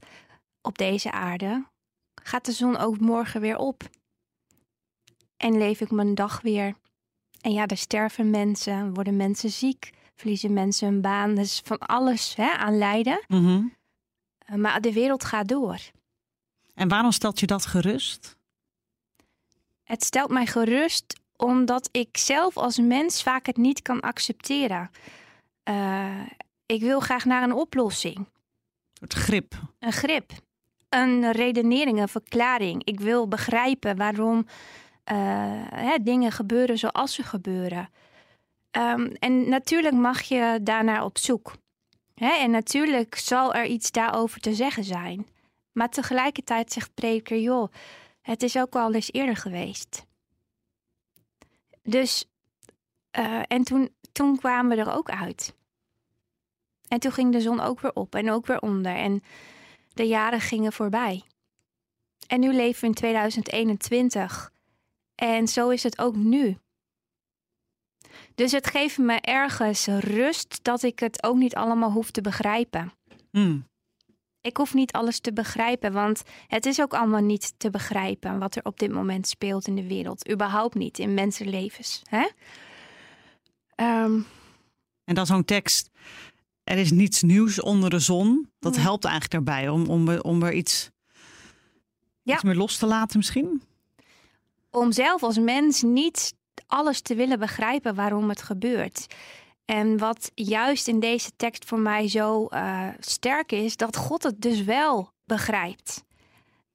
op 0.62 0.78
deze 0.78 1.12
aarde, 1.12 1.66
gaat 2.22 2.46
de 2.46 2.52
zon 2.52 2.78
ook 2.78 3.00
morgen 3.00 3.42
weer 3.42 3.58
op. 3.58 3.84
En 5.38 5.58
leef 5.58 5.82
ik 5.82 5.92
mijn 5.92 6.16
dag 6.16 6.42
weer. 6.42 6.76
En 7.42 7.52
ja, 7.52 7.66
er 7.66 7.78
sterven 7.78 8.30
mensen, 8.30 8.94
worden 8.94 9.16
mensen 9.16 9.50
ziek, 9.50 9.92
verliezen 10.16 10.54
mensen 10.54 10.88
hun 10.88 11.02
baan. 11.02 11.36
Dus 11.36 11.62
van 11.64 11.80
alles 11.80 12.36
hè, 12.36 12.52
aan 12.52 12.78
lijden. 12.78 13.24
Mhm. 13.28 13.68
Maar 14.56 14.82
de 14.82 14.94
wereld 14.94 15.24
gaat 15.24 15.48
door. 15.48 15.80
En 16.76 16.88
waarom 16.88 17.12
stelt 17.12 17.40
je 17.40 17.46
dat 17.46 17.66
gerust? 17.66 18.38
Het 19.84 20.04
stelt 20.04 20.30
mij 20.30 20.46
gerust 20.46 21.20
omdat 21.38 21.90
ik 21.92 22.18
zelf 22.18 22.58
als 22.58 22.78
mens 22.80 23.24
vaak 23.24 23.46
het 23.46 23.58
niet 23.58 23.82
kan 23.82 24.00
accepteren. 24.00 24.90
Uh, 25.70 26.22
ik 26.66 26.82
wil 26.82 27.00
graag 27.00 27.26
naar 27.26 27.44
een 27.44 27.54
oplossing. 27.54 28.28
Het 29.00 29.14
grip. 29.14 29.54
Een 29.80 29.92
grip. 29.92 30.32
Een 30.90 31.32
redenering, 31.32 32.00
een 32.00 32.08
verklaring. 32.08 32.84
Ik 32.84 33.00
wil 33.00 33.28
begrijpen 33.28 33.98
waarom 33.98 34.38
uh, 34.38 35.16
hè, 35.70 35.98
dingen 36.02 36.32
gebeuren 36.32 36.78
zoals 36.78 37.14
ze 37.14 37.24
gebeuren. 37.24 37.90
Um, 38.72 39.06
en 39.20 39.50
natuurlijk 39.50 39.96
mag 39.96 40.22
je 40.22 40.60
daarnaar 40.62 41.04
op 41.04 41.18
zoek. 41.18 41.56
Hè? 42.14 42.32
En 42.32 42.52
natuurlijk 42.52 43.16
zal 43.16 43.54
er 43.54 43.66
iets 43.66 43.92
daarover 43.92 44.40
te 44.40 44.54
zeggen 44.54 44.84
zijn. 44.84 45.28
Maar 45.76 45.90
tegelijkertijd 45.90 46.72
zegt 46.72 46.94
Preker, 46.94 47.40
joh, 47.40 47.72
het 48.22 48.44
is 48.44 48.58
ook 48.58 48.76
al 48.76 48.94
eens 48.94 49.12
eerder 49.12 49.36
geweest. 49.36 50.06
Dus, 51.84 52.26
uh, 53.20 53.42
en 53.48 53.64
toen, 53.64 53.96
toen 54.12 54.38
kwamen 54.38 54.76
we 54.76 54.84
er 54.84 54.94
ook 54.94 55.10
uit. 55.10 55.56
En 56.88 57.00
toen 57.00 57.12
ging 57.12 57.32
de 57.32 57.42
zon 57.42 57.60
ook 57.60 57.80
weer 57.80 57.94
op 57.94 58.16
en 58.16 58.32
ook 58.32 58.46
weer 58.46 58.60
onder. 58.60 58.96
En 58.96 59.24
de 59.94 60.08
jaren 60.08 60.42
gingen 60.42 60.74
voorbij. 60.74 61.24
En 62.28 62.40
nu 62.40 62.54
leven 62.54 62.82
we 62.82 62.88
in 62.88 62.94
2021. 62.94 64.52
En 65.16 65.48
zo 65.48 65.70
is 65.70 65.84
het 65.84 66.00
ook 66.00 66.16
nu. 66.16 66.58
Dus 68.36 68.52
het 68.52 68.68
geeft 68.68 68.98
me 68.98 69.22
ergens 69.22 69.88
rust 69.88 70.60
dat 70.64 70.84
ik 70.84 71.00
het 71.00 71.24
ook 71.24 71.36
niet 71.36 71.56
allemaal 71.56 71.92
hoef 71.92 72.12
te 72.12 72.22
begrijpen. 72.22 72.94
Mm. 73.32 73.68
Ik 74.46 74.58
hoef 74.58 74.74
niet 74.74 74.92
alles 74.92 75.20
te 75.20 75.34
begrijpen, 75.34 75.94
want 75.94 76.24
het 76.48 76.66
is 76.66 76.82
ook 76.82 76.94
allemaal 76.94 77.22
niet 77.22 77.54
te 77.58 77.70
begrijpen 77.70 78.40
wat 78.40 78.56
er 78.56 78.66
op 78.66 78.80
dit 78.80 78.92
moment 78.92 79.28
speelt 79.28 79.68
in 79.68 79.76
de 79.76 79.88
wereld. 79.88 80.32
Überhaupt 80.32 80.76
niet 80.76 81.00
in 81.00 81.14
mensenlevens. 81.14 82.02
Hè? 82.10 82.28
Um, 84.04 84.26
en 85.04 85.16
dan 85.16 85.26
zo'n 85.26 85.46
tekst. 85.46 85.90
Er 86.64 86.78
is 86.78 86.92
niets 86.92 87.22
nieuws 87.22 87.62
onder 87.62 87.90
de 87.90 88.00
zon. 88.00 88.50
Dat 88.60 88.76
helpt 88.76 89.06
eigenlijk 89.06 89.34
daarbij 89.46 89.70
om, 89.70 89.88
om, 89.88 90.20
om 90.20 90.44
er 90.44 90.54
iets, 90.54 90.90
ja. 92.22 92.34
iets 92.34 92.44
meer 92.44 92.56
los 92.56 92.78
te 92.78 92.86
laten 92.86 93.18
misschien. 93.18 93.62
Om 94.72 94.92
zelf 94.92 95.24
als 95.24 95.38
mens 95.38 95.82
niet 95.82 96.34
alles 96.68 97.02
te 97.02 97.16
willen 97.16 97.40
begrijpen 97.40 97.96
waarom 97.96 98.30
het 98.30 98.42
gebeurt. 98.42 99.08
En 99.66 99.98
wat 99.98 100.32
juist 100.36 100.88
in 100.88 101.00
deze 101.00 101.32
tekst 101.36 101.66
voor 101.66 101.80
mij 101.80 102.08
zo 102.08 102.48
uh, 102.50 102.88
sterk 103.00 103.52
is, 103.52 103.78
dat 103.78 103.98
God 103.98 104.24
het 104.24 104.42
dus 104.42 104.64
wel 104.64 105.12
begrijpt. 105.24 106.04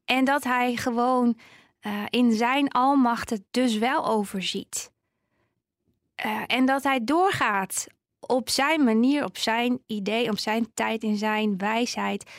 En 0.05 0.25
dat 0.25 0.45
hij 0.45 0.77
gewoon 0.77 1.39
uh, 1.81 2.05
in 2.09 2.33
zijn 2.33 2.69
almacht 2.69 3.31
het 3.31 3.43
dus 3.51 3.79
wel 3.79 4.07
overziet. 4.07 4.91
Uh, 6.25 6.43
en 6.47 6.67
dat 6.67 6.83
hij 6.83 7.05
doorgaat 7.05 7.87
op 8.21 8.49
zijn 8.49 8.85
manier, 8.85 9.25
op 9.25 9.39
zijn 9.39 9.83
idee, 9.87 10.31
op 10.31 10.39
zijn 10.39 10.75
tijd, 10.75 11.03
in 11.03 11.17
zijn 11.17 11.59
wijsheid. 11.59 12.31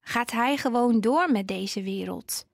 Gaat 0.00 0.30
hij 0.30 0.56
gewoon 0.56 1.00
door 1.00 1.30
met 1.32 1.48
deze 1.48 1.82
wereld. 1.82 2.46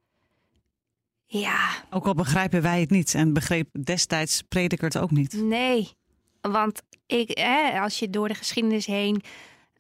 Ja. 1.27 1.85
Ook 1.91 2.07
al 2.07 2.15
begrijpen 2.15 2.63
wij 2.63 2.81
het 2.81 2.91
niet 2.91 3.15
en 3.15 3.33
begreep 3.33 3.69
destijds 3.85 4.43
prediker 4.43 4.85
het 4.85 4.99
ook 4.99 5.11
niet. 5.11 5.33
Nee, 5.33 5.98
want 6.41 6.83
ik, 7.07 7.41
als 7.81 7.99
je 7.99 8.11
door 8.11 8.29
de 8.29 8.35
geschiedenis 8.35 8.87
heen 8.87 9.23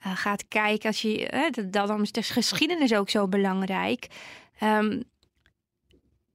uh, 0.07 0.17
gaat 0.17 0.49
kijken, 0.49 0.89
als 0.89 1.03
je, 1.03 1.29
hè, 1.31 1.69
dan 1.71 2.03
is 2.03 2.13
de 2.13 2.23
geschiedenis 2.23 2.95
ook 2.95 3.11
zo 3.11 3.29
belangrijk. 3.29 4.07
Um, 4.63 5.03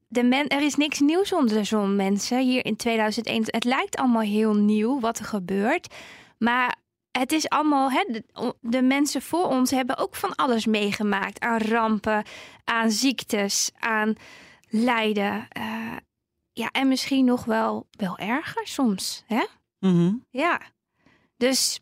de 0.08 0.24
men, 0.24 0.48
er 0.48 0.62
is 0.62 0.75
niks 0.75 1.00
nieuws 1.00 1.34
onder 1.34 1.58
de 1.58 1.63
zon, 1.63 1.96
mensen, 1.96 2.39
hier 2.39 2.65
in 2.65 2.75
2001. 2.75 3.44
Het 3.46 3.63
lijkt 3.63 3.96
allemaal 3.96 4.22
heel 4.22 4.53
nieuw 4.53 5.00
wat 5.00 5.20
er 5.20 5.25
gebeurt. 5.25 5.94
Maar 6.38 6.75
het 7.12 7.32
is 7.32 7.50
allemaal, 7.50 7.92
hè, 7.92 8.06
de, 8.62 8.82
mensen 8.82 9.22
voor 9.22 9.46
ons 9.46 9.72
hebben 9.72 9.98
ook 9.98 10.15
van 10.15 10.36
alles 10.36 10.65
meegemaakt. 10.65 11.39
Aan 11.39 11.62
rampen, 11.62 12.25
aan 12.63 12.92
ziektes, 12.92 13.72
aan 13.80 14.15
lijden. 14.70 15.48
Uh, 15.58 15.96
ja, 16.53 16.70
en 16.72 16.88
misschien 16.88 17.25
nog 17.25 17.46
wel, 17.46 17.88
wel 17.92 18.18
erger 18.18 18.68
soms. 18.68 19.24
Hè? 19.27 19.46
Mm 19.83 19.95
-hmm. 19.95 20.25
Ja, 20.29 20.61
dus 21.37 21.79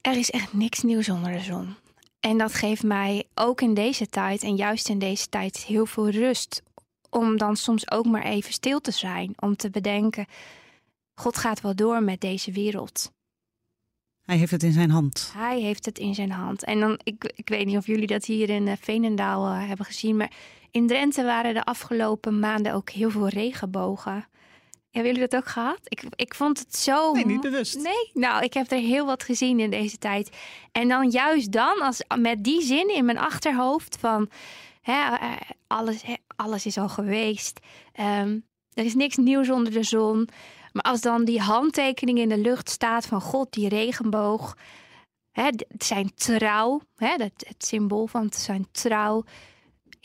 er 0.00 0.16
is 0.16 0.30
echt 0.30 0.52
niks 0.52 0.82
nieuws 0.82 1.08
onder 1.08 1.32
de 1.32 1.40
zon. 1.40 1.74
En 2.20 2.38
dat 2.38 2.54
geeft 2.54 2.82
mij 2.82 3.24
ook 3.34 3.60
in 3.60 3.74
deze 3.74 4.06
tijd 4.06 4.42
en 4.42 4.56
juist 4.56 4.88
in 4.88 4.98
deze 4.98 5.28
tijd 5.28 5.56
heel 5.56 5.86
veel 5.86 6.08
rust. 6.08 6.62
Om 7.10 7.36
dan 7.36 7.56
soms 7.56 7.90
ook 7.90 8.06
maar 8.06 8.22
even 8.22 8.52
stil 8.52 8.80
te 8.80 8.90
zijn. 8.90 9.32
Om 9.36 9.56
te 9.56 9.70
bedenken, 9.70 10.26
God 11.14 11.36
gaat 11.36 11.60
wel 11.60 11.74
door 11.74 12.02
met 12.02 12.20
deze 12.20 12.52
wereld. 12.52 13.12
Hij 14.22 14.36
heeft 14.36 14.50
het 14.50 14.62
in 14.62 14.72
zijn 14.72 14.90
hand. 14.90 15.30
Hij 15.34 15.60
heeft 15.60 15.84
het 15.84 15.98
in 15.98 16.14
zijn 16.14 16.30
hand. 16.30 16.64
En 16.64 16.80
dan, 16.80 17.00
ik, 17.02 17.32
ik 17.34 17.48
weet 17.48 17.66
niet 17.66 17.76
of 17.76 17.86
jullie 17.86 18.06
dat 18.06 18.24
hier 18.24 18.50
in 18.50 18.66
uh, 18.66 18.72
Veenendaal 18.80 19.46
uh, 19.46 19.68
hebben 19.68 19.86
gezien, 19.86 20.16
maar 20.16 20.32
in 20.70 20.86
Drenthe 20.86 21.24
waren 21.24 21.54
de 21.54 21.64
afgelopen 21.64 22.38
maanden 22.38 22.72
ook 22.72 22.90
heel 22.90 23.10
veel 23.10 23.28
regenbogen. 23.28 24.26
Hebben 24.96 25.14
jullie 25.14 25.28
dat 25.28 25.40
ook 25.40 25.48
gehad? 25.48 25.78
Ik, 25.84 26.02
ik 26.14 26.34
vond 26.34 26.58
het 26.58 26.76
zo. 26.76 27.12
Nee, 27.12 27.26
niet 27.26 27.40
bewust. 27.40 27.82
Nee, 27.82 28.10
nou, 28.14 28.44
ik 28.44 28.54
heb 28.54 28.70
er 28.70 28.78
heel 28.78 29.06
wat 29.06 29.22
gezien 29.22 29.60
in 29.60 29.70
deze 29.70 29.98
tijd. 29.98 30.36
En 30.72 30.88
dan 30.88 31.10
juist 31.10 31.52
dan, 31.52 31.80
als, 31.80 32.02
met 32.18 32.44
die 32.44 32.62
zin 32.62 32.94
in 32.94 33.04
mijn 33.04 33.18
achterhoofd 33.18 33.96
van. 34.00 34.30
Hè, 34.80 35.16
alles, 35.66 36.02
hè, 36.02 36.14
alles 36.36 36.66
is 36.66 36.78
al 36.78 36.88
geweest. 36.88 37.60
Um, 38.00 38.44
er 38.72 38.84
is 38.84 38.94
niks 38.94 39.16
nieuws 39.16 39.50
onder 39.50 39.72
de 39.72 39.82
zon. 39.82 40.28
Maar 40.72 40.82
als 40.82 41.00
dan 41.00 41.24
die 41.24 41.40
handtekening 41.40 42.18
in 42.18 42.28
de 42.28 42.38
lucht 42.38 42.70
staat 42.70 43.06
van 43.06 43.20
God, 43.20 43.52
die 43.52 43.68
regenboog. 43.68 44.56
Hè, 45.32 45.48
zijn 45.78 46.14
trouw, 46.14 46.80
hè, 46.96 47.12
het, 47.16 47.44
het 47.48 47.66
symbool 47.66 48.06
van 48.06 48.28
zijn 48.32 48.66
trouw 48.72 49.24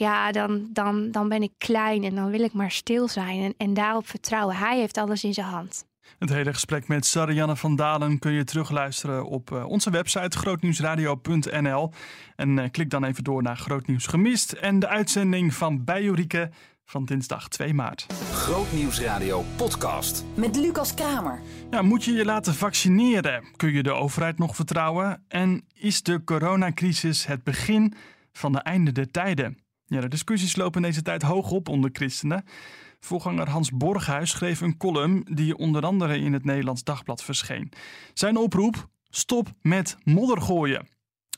ja, 0.02 0.32
dan, 0.32 0.68
dan, 0.74 1.12
dan 1.12 1.30
ben 1.30 1.42
ik 1.42 1.52
klein 1.58 2.04
en 2.04 2.16
dan 2.16 2.30
wil 2.30 2.40
ik 2.40 2.54
maar 2.54 2.72
stil 2.72 3.08
zijn 3.08 3.42
en, 3.42 3.54
en 3.58 3.74
daarop 3.74 4.08
vertrouwen. 4.08 4.56
Hij 4.56 4.80
heeft 4.80 4.98
alles 4.98 5.24
in 5.24 5.34
zijn 5.34 5.48
hand. 5.48 5.86
Het 6.20 6.30
hele 6.30 6.54
gesprek 6.54 6.88
met 6.88 7.06
Sarianne 7.06 7.56
van 7.56 7.76
Dalen 7.76 8.20
kun 8.20 8.32
je 8.32 8.44
terugluisteren 8.44 9.26
op 9.26 9.52
uh, 9.52 9.66
onze 9.66 9.90
website 9.90 10.38
grootnieuwsradio.nl. 10.38 11.92
En 12.36 12.58
uh, 12.58 12.66
klik 12.72 12.90
dan 12.90 13.04
even 13.04 13.24
door 13.24 13.42
naar 13.44 13.58
Grootnieuws 13.58 14.08
Gemist 14.08 14.52
en 14.52 14.80
de 14.80 14.88
uitzending 14.88 15.54
van 15.54 15.84
Bijorieke 15.84 16.50
van 16.86 17.06
dinsdag 17.06 17.48
2 17.48 17.74
maart. 17.74 18.06
Grootnieuwsradio 18.32 19.46
podcast. 19.56 20.26
Met 20.36 20.56
Lucas 20.56 20.94
Kramer. 20.94 21.42
Ja, 21.72 21.82
moet 21.82 22.04
je 22.04 22.12
je 22.12 22.26
laten 22.26 22.54
vaccineren? 22.54 23.44
Kun 23.56 23.74
je 23.74 23.84
de 23.84 23.94
overheid 23.94 24.38
nog 24.38 24.56
vertrouwen? 24.56 25.24
En 25.28 25.64
is 25.74 26.04
de 26.04 26.24
coronacrisis 26.24 27.26
het 27.26 27.44
begin 27.44 27.94
van 28.32 28.52
de 28.52 28.60
einde 28.60 28.92
der 28.92 29.12
tijden? 29.12 29.61
Ja, 29.94 30.02
de 30.02 30.08
discussies 30.08 30.56
lopen 30.56 30.82
deze 30.82 31.02
tijd 31.02 31.22
hoog 31.22 31.52
op 31.52 31.70
onder 31.70 31.90
christenen. 31.94 32.44
Voorganger 33.00 33.50
Hans 33.50 33.72
Borghuis 33.72 34.30
schreef 34.32 34.62
een 34.62 34.78
column 34.78 35.26
die 35.30 35.58
onder 35.58 35.84
andere 35.84 36.18
in 36.18 36.34
het 36.34 36.46
Nederlands 36.46 36.84
Dagblad 36.84 37.24
verscheen. 37.24 37.72
Zijn 38.14 38.38
oproep: 38.38 38.76
stop 39.10 39.48
met 39.62 39.98
moddergooien. 40.04 40.88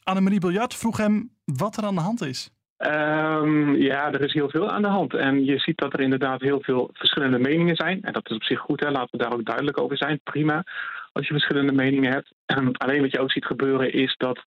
Annemarie 0.04 0.40
Biljart 0.40 0.76
vroeg 0.76 0.98
hem 0.98 1.32
wat 1.46 1.78
er 1.78 1.84
aan 1.84 1.96
de 1.96 2.02
hand 2.02 2.22
is. 2.22 2.50
Um, 2.78 3.76
ja, 3.76 4.12
er 4.12 4.22
is 4.22 4.34
heel 4.34 4.50
veel 4.50 4.70
aan 4.70 4.82
de 4.82 4.88
hand. 4.88 5.14
En 5.14 5.46
je 5.46 5.60
ziet 5.60 5.78
dat 5.78 5.94
er 5.94 6.00
inderdaad 6.00 6.42
heel 6.42 6.62
veel 6.62 6.90
verschillende 6.94 7.40
meningen 7.40 7.76
zijn. 7.76 8.02
En 8.02 8.14
dat 8.14 8.30
is 8.30 8.36
op 8.36 8.44
zich 8.44 8.60
goed, 8.60 8.80
hè? 8.80 8.90
laten 8.92 9.18
we 9.18 9.24
daar 9.24 9.34
ook 9.34 9.46
duidelijk 9.46 9.80
over 9.80 9.98
zijn. 9.98 10.20
Prima. 10.24 10.64
als 11.12 11.28
je 11.28 11.34
verschillende 11.34 11.74
meningen 11.74 12.12
hebt. 12.12 12.34
alleen 12.84 13.02
wat 13.02 13.12
je 13.12 13.20
ook 13.20 13.32
ziet 13.32 13.46
gebeuren 13.46 13.94
is 13.94 14.16
dat 14.18 14.44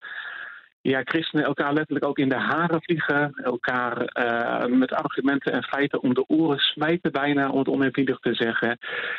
ja, 0.89 1.01
christenen 1.05 1.45
elkaar 1.45 1.73
letterlijk 1.73 2.07
ook 2.07 2.19
in 2.19 2.29
de 2.29 2.39
haren 2.39 2.83
vliegen. 2.83 3.35
Elkaar 3.35 3.97
uh, 3.99 4.79
met 4.79 4.93
argumenten 4.93 5.53
en 5.53 5.63
feiten 5.63 6.03
om 6.03 6.15
de 6.15 6.29
oren 6.29 6.59
smijten 6.59 7.13
bijna, 7.13 7.51
om 7.51 7.59
het 7.59 7.69
oneerbiedig 7.69 8.19
te 8.19 8.35
zeggen. 8.35 8.79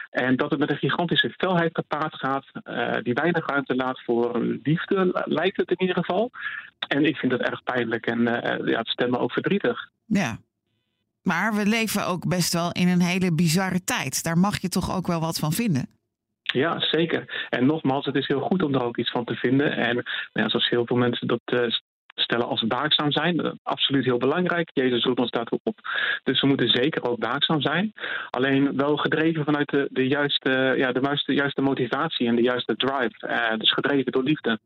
En 0.10 0.36
dat 0.36 0.50
het 0.50 0.60
met 0.60 0.70
een 0.70 0.78
gigantische 0.78 1.34
felheid 1.38 1.70
gepaard 1.74 2.16
gaat, 2.16 2.46
uh, 2.64 2.94
die 3.04 3.14
weinig 3.14 3.46
ruimte 3.48 3.76
laat 3.76 4.04
voor 4.04 4.40
liefde, 4.64 5.24
lijkt 5.26 5.58
het 5.58 5.70
in 5.70 5.82
ieder 5.82 5.96
geval. 5.96 6.32
En 6.88 7.06
ik 7.06 7.18
vind 7.18 7.32
dat 7.32 7.42
erg 7.42 7.64
pijnlijk 7.64 8.06
en 8.06 8.20
uh, 8.20 8.68
ja, 8.68 8.78
het 8.78 8.88
stemmen 8.88 9.20
ook 9.20 9.32
verdrietig. 9.32 9.90
Ja. 10.06 10.38
Maar 11.22 11.54
we 11.54 11.66
leven 11.66 12.08
ook 12.08 12.28
best 12.28 12.54
wel 12.54 12.72
in 12.72 12.88
een 12.88 13.02
hele 13.02 13.34
bizarre 13.34 13.84
tijd. 13.84 14.24
Daar 14.24 14.38
mag 14.38 14.62
je 14.62 14.70
toch 14.70 14.96
ook 14.96 15.08
wel 15.08 15.20
wat 15.20 15.40
van 15.40 15.52
vinden? 15.52 15.97
Ja, 16.58 16.80
zeker. 16.80 17.48
En 17.50 17.66
nogmaals, 17.66 18.06
het 18.06 18.16
is 18.16 18.28
heel 18.28 18.40
goed 18.40 18.64
om 18.64 18.74
er 18.74 18.84
ook 18.84 18.98
iets 18.98 19.12
van 19.12 19.26
te 19.26 19.36
vinden. 19.36 19.72
En 19.72 19.94
nou 19.96 20.06
ja, 20.34 20.50
zoals 20.50 20.70
heel 20.70 20.86
veel 20.86 20.96
mensen 20.96 21.28
dat 21.28 21.42
uh, 21.46 21.70
stellen 22.20 22.48
als 22.48 22.66
waakzaam 22.68 23.12
zijn. 23.12 23.60
Absoluut 23.64 24.06
heel 24.06 24.18
belangrijk. 24.18 24.70
Jezus 24.74 25.04
roept 25.04 25.20
ons 25.20 25.32
daartoe 25.32 25.60
op. 25.64 25.80
Dus 26.24 26.42
we 26.42 26.48
moeten 26.48 26.70
zeker 26.70 27.10
ook 27.10 27.24
waakzaam 27.24 27.62
zijn. 27.62 27.94
Alleen 28.30 28.76
wel 28.76 28.98
gedreven 28.98 29.46
vanuit 29.46 29.70
de, 29.70 29.88
de, 29.92 30.08
juiste, 30.08 30.74
ja, 30.78 30.92
de 30.92 31.00
juiste, 31.02 31.34
juiste 31.34 31.62
motivatie 31.62 32.28
en 32.28 32.36
de 32.36 32.42
juiste 32.42 32.76
drive. 32.76 33.28
Uh, 33.28 33.58
dus 33.58 33.74
gedreven 33.74 34.12
door 34.12 34.24
liefde. 34.24 34.60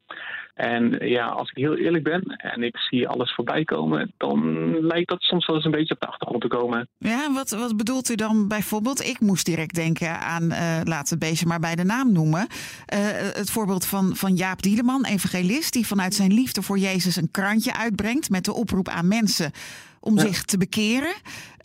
En 0.53 1.07
ja, 1.07 1.25
als 1.25 1.49
ik 1.49 1.57
heel 1.57 1.75
eerlijk 1.75 2.03
ben 2.03 2.23
en 2.23 2.63
ik 2.63 2.77
zie 2.77 3.07
alles 3.07 3.33
voorbij 3.33 3.63
komen, 3.63 4.13
dan 4.17 4.71
lijkt 4.85 5.09
dat 5.09 5.21
soms 5.21 5.45
wel 5.45 5.55
eens 5.55 5.65
een 5.65 5.71
beetje 5.71 5.93
op 5.93 5.99
de 5.99 6.07
achtergrond 6.07 6.41
te 6.41 6.47
komen. 6.47 6.87
Ja, 6.97 7.33
wat, 7.33 7.49
wat 7.49 7.77
bedoelt 7.77 8.09
u 8.09 8.15
dan 8.15 8.47
bijvoorbeeld? 8.47 9.05
Ik 9.05 9.19
moest 9.19 9.45
direct 9.45 9.75
denken 9.75 10.19
aan, 10.19 10.43
uh, 10.43 10.81
laat 10.83 11.09
het 11.09 11.19
beestje 11.19 11.47
maar 11.47 11.59
bij 11.59 11.75
de 11.75 11.83
naam 11.83 12.11
noemen. 12.11 12.39
Uh, 12.39 12.99
het 13.33 13.51
voorbeeld 13.51 13.85
van, 13.85 14.15
van 14.15 14.35
Jaap 14.35 14.61
Dieleman, 14.61 15.05
evangelist, 15.05 15.73
die 15.73 15.87
vanuit 15.87 16.13
zijn 16.13 16.33
liefde 16.33 16.61
voor 16.61 16.77
Jezus 16.77 17.15
een 17.15 17.31
krantje 17.41 17.75
uitbrengt 17.77 18.29
met 18.29 18.45
de 18.45 18.53
oproep 18.53 18.87
aan 18.89 19.07
mensen 19.07 19.51
om 19.99 20.15
ja. 20.15 20.21
zich 20.21 20.43
te 20.43 20.57
bekeren. 20.57 21.13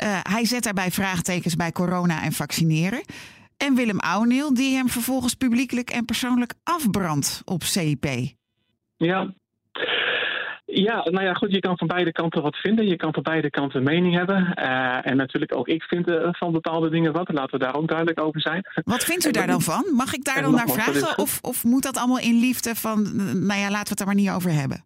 Uh, 0.03 0.19
hij 0.23 0.45
zet 0.45 0.63
daarbij 0.63 0.91
vraagtekens 0.91 1.57
bij 1.57 1.73
corona 1.73 2.23
en 2.23 2.33
vaccineren. 2.33 3.01
En 3.57 3.75
Willem 3.75 3.99
Oudneel, 3.99 4.55
die 4.55 4.77
hem 4.77 4.89
vervolgens 4.89 5.35
publiekelijk 5.35 5.91
en 5.91 6.05
persoonlijk 6.05 6.55
afbrandt 6.63 7.43
op 7.45 7.63
CIP. 7.63 8.07
Ja. 8.97 9.35
Ja, 10.65 11.09
nou 11.11 11.25
ja, 11.25 11.33
goed, 11.33 11.53
je 11.53 11.61
kan 11.61 11.79
van 11.79 11.87
beide 11.87 12.13
kanten 12.13 12.43
wat 12.43 12.57
vinden. 12.57 12.87
Je 12.87 12.97
kan 12.97 13.13
van 13.13 13.23
beide 13.23 13.51
kanten 13.51 13.79
een 13.79 13.85
mening 13.85 14.15
hebben. 14.15 14.55
Uh, 14.59 15.07
en 15.07 15.17
natuurlijk 15.17 15.57
ook 15.57 15.69
ik 15.69 15.83
vind 15.83 16.09
uh, 16.09 16.29
van 16.31 16.53
bepaalde 16.53 16.91
dingen 16.91 17.13
wat. 17.13 17.33
Laten 17.33 17.59
we 17.59 17.65
daar 17.65 17.75
ook 17.75 17.89
duidelijk 17.89 18.21
over 18.21 18.41
zijn. 18.41 18.67
Wat 18.85 19.05
vindt 19.05 19.27
u 19.27 19.31
daar 19.31 19.47
dan 19.47 19.63
van? 19.63 19.85
Mag 19.95 20.15
ik 20.15 20.25
daar 20.25 20.43
dan 20.43 20.55
naar 20.55 20.69
vragen? 20.69 21.19
Of, 21.19 21.39
of 21.43 21.65
moet 21.65 21.83
dat 21.83 21.97
allemaal 21.97 22.19
in 22.19 22.41
liefde 22.41 22.75
van, 22.75 23.17
nou 23.47 23.61
ja, 23.61 23.71
laten 23.71 23.85
we 23.85 23.91
het 23.91 24.01
er 24.01 24.07
maar 24.07 24.15
niet 24.15 24.31
over 24.31 24.53
hebben? 24.53 24.85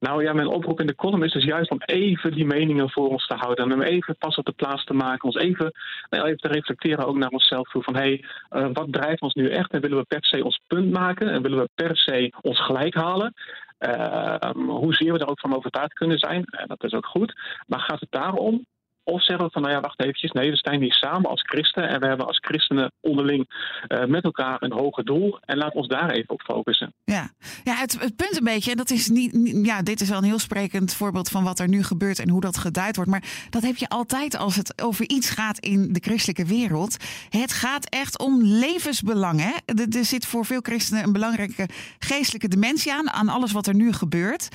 Nou 0.00 0.22
ja, 0.22 0.32
mijn 0.32 0.46
oproep 0.46 0.80
in 0.80 0.86
de 0.86 0.94
column 0.94 1.24
is 1.24 1.32
dus 1.32 1.44
juist 1.44 1.70
om 1.70 1.80
even 1.84 2.32
die 2.32 2.46
meningen 2.46 2.90
voor 2.90 3.08
ons 3.08 3.26
te 3.26 3.34
houden. 3.34 3.64
En 3.64 3.72
om 3.72 3.82
even 3.82 4.16
pas 4.16 4.36
op 4.36 4.44
de 4.44 4.52
plaats 4.52 4.84
te 4.84 4.94
maken. 4.94 5.24
Ons 5.24 5.36
even, 5.36 5.72
nou, 6.10 6.24
even 6.24 6.38
te 6.38 6.48
reflecteren 6.48 7.06
ook 7.06 7.16
naar 7.16 7.28
onszelf 7.28 7.68
toe. 7.68 7.82
Van 7.82 7.96
hé, 7.96 8.00
hey, 8.00 8.24
uh, 8.62 8.68
wat 8.72 8.92
drijft 8.92 9.20
ons 9.20 9.34
nu 9.34 9.48
echt? 9.48 9.70
En 9.70 9.80
willen 9.80 9.98
we 9.98 10.04
per 10.04 10.24
se 10.24 10.44
ons 10.44 10.60
punt 10.66 10.90
maken? 10.90 11.28
En 11.28 11.42
willen 11.42 11.58
we 11.58 11.68
per 11.74 11.96
se 11.96 12.32
ons 12.40 12.60
gelijk 12.64 12.94
halen? 12.94 13.34
Uh, 13.78 14.50
hoezeer 14.66 15.12
we 15.12 15.18
er 15.18 15.28
ook 15.28 15.40
van 15.40 15.56
overtuigd 15.56 15.92
kunnen 15.92 16.18
zijn, 16.18 16.44
uh, 16.50 16.62
dat 16.66 16.84
is 16.84 16.92
ook 16.92 17.06
goed. 17.06 17.40
Maar 17.66 17.80
gaat 17.80 18.00
het 18.00 18.10
daarom 18.10 18.66
of 19.04 19.24
zeggen 19.24 19.46
we 19.46 19.52
van, 19.52 19.62
nou 19.62 19.74
ja, 19.74 19.80
wacht 19.80 20.00
eventjes. 20.00 20.32
Nee, 20.32 20.50
we 20.50 20.56
staan 20.56 20.80
hier 20.80 20.92
samen 20.92 21.30
als 21.30 21.42
christen. 21.42 21.88
En 21.88 22.00
we 22.00 22.06
hebben 22.06 22.26
als 22.26 22.38
christenen 22.38 22.92
onderling 23.00 23.48
uh, 23.88 24.04
met 24.04 24.24
elkaar 24.24 24.56
een 24.62 24.72
hoger 24.72 25.04
doel. 25.04 25.38
En 25.40 25.56
laat 25.56 25.74
ons 25.74 25.88
daar 25.88 26.10
even 26.10 26.30
op 26.30 26.42
focussen. 26.42 26.94
Ja, 27.04 27.30
ja 27.64 27.74
het, 27.74 28.00
het 28.00 28.16
punt 28.16 28.36
een 28.36 28.44
beetje, 28.44 28.70
en 28.70 28.76
dat 28.76 28.90
is 28.90 29.08
niet, 29.08 29.60
ja, 29.66 29.82
dit 29.82 30.00
is 30.00 30.08
wel 30.08 30.18
een 30.18 30.24
heel 30.24 30.38
sprekend 30.38 30.94
voorbeeld 30.94 31.28
van 31.28 31.44
wat 31.44 31.58
er 31.58 31.68
nu 31.68 31.82
gebeurt 31.82 32.18
en 32.18 32.28
hoe 32.28 32.40
dat 32.40 32.58
geduid 32.58 32.96
wordt. 32.96 33.10
Maar 33.10 33.24
dat 33.50 33.62
heb 33.62 33.76
je 33.76 33.88
altijd 33.88 34.36
als 34.36 34.56
het 34.56 34.82
over 34.82 35.08
iets 35.08 35.30
gaat 35.30 35.58
in 35.58 35.92
de 35.92 36.00
christelijke 36.00 36.44
wereld. 36.44 36.96
Het 37.28 37.52
gaat 37.52 37.88
echt 37.88 38.18
om 38.18 38.42
levensbelang. 38.42 39.40
Hè? 39.40 39.52
Er, 39.64 39.96
er 39.96 40.04
zit 40.04 40.26
voor 40.26 40.44
veel 40.44 40.60
christenen 40.60 41.04
een 41.04 41.12
belangrijke 41.12 41.68
geestelijke 41.98 42.48
dimensie 42.48 42.92
aan, 42.92 43.10
aan 43.10 43.28
alles 43.28 43.52
wat 43.52 43.66
er 43.66 43.74
nu 43.74 43.92
gebeurt. 43.92 44.48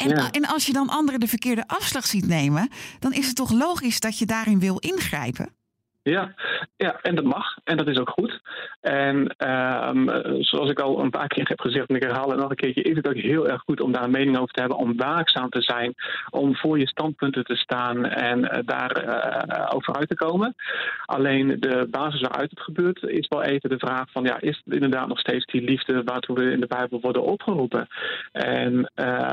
En, 0.00 0.08
ja. 0.08 0.30
en 0.30 0.46
als 0.46 0.66
je 0.66 0.72
dan 0.72 0.88
anderen 0.88 1.20
de 1.20 1.28
verkeerde 1.28 1.64
afslag 1.66 2.06
ziet 2.06 2.26
nemen, 2.26 2.68
dan 2.98 3.12
is 3.12 3.26
het 3.26 3.36
toch 3.36 3.50
logisch 3.50 4.00
dat 4.00 4.18
je 4.18 4.26
daarin 4.26 4.60
wil 4.60 4.78
ingrijpen? 4.78 5.54
Ja, 6.02 6.34
ja, 6.76 6.98
en 7.02 7.14
dat 7.14 7.24
mag. 7.24 7.56
En 7.64 7.76
dat 7.76 7.86
is 7.86 7.98
ook 7.98 8.10
goed. 8.10 8.40
En 8.80 9.34
um, 9.88 10.08
zoals 10.42 10.70
ik 10.70 10.80
al 10.80 11.00
een 11.00 11.10
paar 11.10 11.28
keer 11.28 11.48
heb 11.48 11.60
gezegd, 11.60 11.88
en 11.88 11.96
ik 11.96 12.02
herhaal 12.02 12.30
het 12.30 12.38
nog 12.38 12.50
een 12.50 12.56
keertje, 12.56 12.82
is 12.82 12.96
het 12.96 13.08
ook 13.08 13.16
heel 13.16 13.48
erg 13.48 13.62
goed 13.62 13.80
om 13.80 13.92
daar 13.92 14.02
een 14.02 14.10
mening 14.10 14.38
over 14.38 14.54
te 14.54 14.60
hebben, 14.60 14.78
om 14.78 14.96
waakzaam 14.96 15.48
te 15.48 15.62
zijn, 15.62 15.94
om 16.30 16.56
voor 16.56 16.78
je 16.78 16.88
standpunten 16.88 17.44
te 17.44 17.56
staan 17.56 18.04
en 18.04 18.38
uh, 18.38 18.58
daar 18.64 19.04
uh, 19.04 19.66
over 19.74 19.94
uit 19.94 20.08
te 20.08 20.14
komen. 20.14 20.54
Alleen 21.04 21.56
de 21.60 21.86
basis 21.90 22.20
waaruit 22.20 22.50
het 22.50 22.60
gebeurt, 22.60 23.02
is 23.02 23.28
wel 23.28 23.42
even 23.42 23.70
de 23.70 23.78
vraag 23.78 24.10
van, 24.10 24.24
ja, 24.24 24.40
is 24.40 24.60
het 24.64 24.74
inderdaad 24.74 25.08
nog 25.08 25.18
steeds 25.18 25.44
die 25.44 25.62
liefde 25.62 26.02
waartoe 26.04 26.36
we 26.36 26.50
in 26.50 26.60
de 26.60 26.66
Bijbel 26.66 27.00
worden 27.00 27.22
opgeroepen? 27.22 27.88
En 28.32 28.92
uh, 28.96 29.28